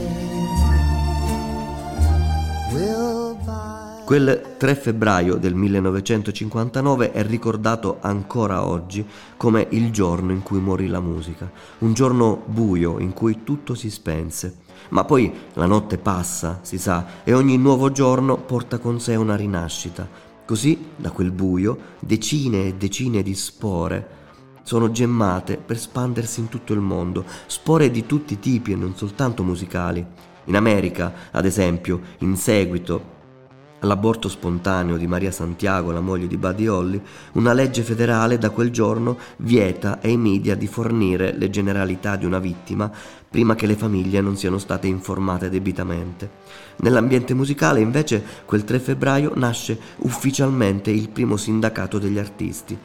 will 2.73 3.35
buy... 3.43 4.05
Quel 4.05 4.55
3 4.57 4.75
febbraio 4.75 5.35
del 5.35 5.53
1959 5.53 7.11
è 7.11 7.25
ricordato 7.25 7.97
ancora 7.99 8.65
oggi 8.65 9.05
come 9.35 9.67
il 9.71 9.91
giorno 9.91 10.31
in 10.31 10.43
cui 10.43 10.61
morì 10.61 10.87
la 10.87 11.01
musica, 11.01 11.51
un 11.79 11.91
giorno 11.91 12.41
buio 12.45 12.99
in 12.99 13.11
cui 13.11 13.43
tutto 13.43 13.75
si 13.75 13.89
spense 13.89 14.63
ma 14.89 15.03
poi 15.03 15.31
la 15.53 15.65
notte 15.65 15.97
passa, 15.97 16.59
si 16.61 16.77
sa, 16.77 17.05
e 17.23 17.33
ogni 17.33 17.57
nuovo 17.57 17.91
giorno 17.91 18.37
porta 18.37 18.77
con 18.77 18.99
sé 18.99 19.15
una 19.15 19.35
rinascita. 19.35 20.07
Così, 20.45 20.89
da 20.95 21.11
quel 21.11 21.31
buio, 21.31 21.77
decine 21.99 22.67
e 22.67 22.75
decine 22.75 23.23
di 23.23 23.33
spore 23.33 24.23
sono 24.65 24.89
gemmate 24.89 25.57
per 25.57 25.77
spandersi 25.77 26.39
in 26.39 26.49
tutto 26.49 26.73
il 26.73 26.79
mondo, 26.79 27.23
spore 27.45 27.91
di 27.91 28.07
tutti 28.07 28.33
i 28.33 28.39
tipi 28.39 28.71
e 28.71 28.75
non 28.75 28.95
soltanto 28.95 29.43
musicali. 29.43 30.03
In 30.45 30.55
America, 30.55 31.13
ad 31.31 31.45
esempio, 31.45 32.01
in 32.19 32.35
seguito 32.35 33.13
all'aborto 33.85 34.29
spontaneo 34.29 34.97
di 34.97 35.05
Maria 35.05 35.31
Santiago, 35.31 35.91
la 35.91 35.99
moglie 35.99 36.27
di 36.27 36.37
Buddy 36.37 36.65
Holly, 36.65 36.99
una 37.33 37.53
legge 37.53 37.83
federale 37.83 38.39
da 38.39 38.49
quel 38.49 38.71
giorno 38.71 39.17
vieta 39.37 39.99
ai 40.01 40.17
media 40.17 40.55
di 40.55 40.65
fornire 40.65 41.33
le 41.37 41.51
generalità 41.51 42.15
di 42.15 42.25
una 42.25 42.39
vittima 42.39 42.91
prima 43.29 43.53
che 43.53 43.67
le 43.67 43.75
famiglie 43.75 44.21
non 44.21 44.37
siano 44.37 44.57
state 44.57 44.87
informate 44.87 45.49
debitamente. 45.49 46.29
Nell'ambiente 46.77 47.33
musicale, 47.33 47.81
invece, 47.81 48.23
quel 48.45 48.63
3 48.63 48.79
febbraio 48.79 49.33
nasce 49.35 49.77
ufficialmente 49.97 50.89
il 50.89 51.09
primo 51.09 51.37
sindacato 51.37 51.99
degli 51.99 52.17
artisti. 52.17 52.77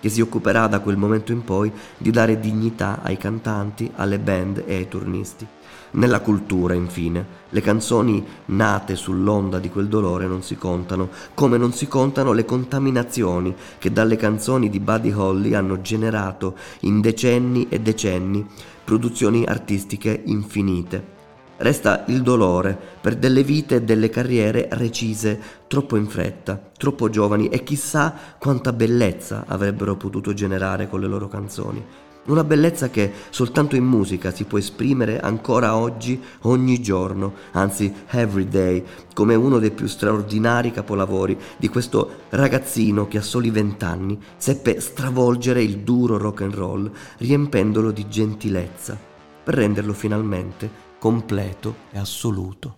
che 0.00 0.08
si 0.08 0.20
occuperà 0.20 0.66
da 0.66 0.80
quel 0.80 0.96
momento 0.96 1.32
in 1.32 1.42
poi 1.42 1.72
di 1.96 2.10
dare 2.10 2.38
dignità 2.38 3.00
ai 3.02 3.16
cantanti, 3.16 3.90
alle 3.96 4.18
band 4.18 4.62
e 4.66 4.76
ai 4.76 4.88
turnisti. 4.88 5.46
Nella 5.90 6.20
cultura, 6.20 6.74
infine, 6.74 7.24
le 7.48 7.60
canzoni 7.62 8.24
nate 8.46 8.94
sull'onda 8.94 9.58
di 9.58 9.70
quel 9.70 9.88
dolore 9.88 10.26
non 10.26 10.42
si 10.42 10.56
contano, 10.56 11.08
come 11.32 11.56
non 11.56 11.72
si 11.72 11.88
contano 11.88 12.32
le 12.32 12.44
contaminazioni 12.44 13.54
che 13.78 13.90
dalle 13.90 14.16
canzoni 14.16 14.68
di 14.68 14.80
Buddy 14.80 15.12
Holly 15.12 15.54
hanno 15.54 15.80
generato 15.80 16.56
in 16.80 17.00
decenni 17.00 17.68
e 17.70 17.80
decenni 17.80 18.46
produzioni 18.84 19.44
artistiche 19.46 20.22
infinite. 20.26 21.16
Resta 21.56 22.04
il 22.06 22.22
dolore 22.22 22.78
per 23.00 23.16
delle 23.16 23.42
vite 23.42 23.76
e 23.76 23.82
delle 23.82 24.10
carriere 24.10 24.68
recise 24.72 25.40
troppo 25.66 25.96
in 25.96 26.06
fretta, 26.06 26.70
troppo 26.76 27.08
giovani 27.08 27.48
e 27.48 27.64
chissà 27.64 28.14
quanta 28.38 28.72
bellezza 28.72 29.44
avrebbero 29.46 29.96
potuto 29.96 30.32
generare 30.34 30.88
con 30.88 31.00
le 31.00 31.08
loro 31.08 31.28
canzoni. 31.28 31.84
Una 32.26 32.44
bellezza 32.44 32.90
che 32.90 33.10
soltanto 33.30 33.74
in 33.74 33.84
musica 33.84 34.30
si 34.30 34.44
può 34.44 34.58
esprimere 34.58 35.18
ancora 35.18 35.76
oggi, 35.76 36.20
ogni 36.42 36.80
giorno, 36.82 37.34
anzi 37.52 37.92
every 38.10 38.46
day, 38.46 38.84
come 39.14 39.34
uno 39.34 39.58
dei 39.58 39.70
più 39.70 39.86
straordinari 39.86 40.70
capolavori 40.70 41.38
di 41.56 41.68
questo 41.68 42.24
ragazzino 42.28 43.08
che 43.08 43.18
a 43.18 43.22
soli 43.22 43.50
vent'anni 43.50 44.18
seppe 44.36 44.78
stravolgere 44.80 45.62
il 45.62 45.78
duro 45.78 46.18
rock 46.18 46.42
and 46.42 46.54
roll, 46.54 46.90
riempendolo 47.18 47.90
di 47.90 48.06
gentilezza, 48.08 48.98
per 49.42 49.54
renderlo 49.54 49.94
finalmente 49.94 50.70
completo 50.98 51.76
e 51.92 51.98
assoluto. 51.98 52.76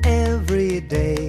Every 0.00 0.86
day 0.86 1.23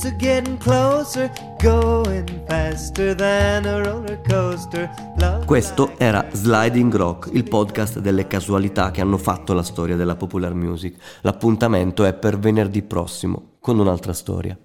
it's 0.00 0.04
a 0.06 0.16
getting 0.16 0.56
closer, 0.56 1.30
going 1.58 2.26
faster 2.46 3.14
than 3.14 3.66
a 3.66 3.82
roller 3.82 4.18
coaster. 4.26 4.88
Love 5.18 5.44
Questo 5.44 5.98
era 5.98 6.26
Sliding 6.32 6.94
Rock, 6.94 7.28
il 7.32 7.44
podcast 7.44 7.98
delle 7.98 8.26
casualità 8.26 8.90
che 8.90 9.02
hanno 9.02 9.18
fatto 9.18 9.52
la 9.52 9.62
storia 9.62 9.96
della 9.96 10.16
popular 10.16 10.54
music. 10.54 10.96
L'appuntamento 11.22 12.04
è 12.04 12.14
per 12.14 12.38
venerdì 12.38 12.82
prossimo 12.82 13.56
con 13.60 13.78
un'altra 13.78 14.14
storia. 14.14 14.56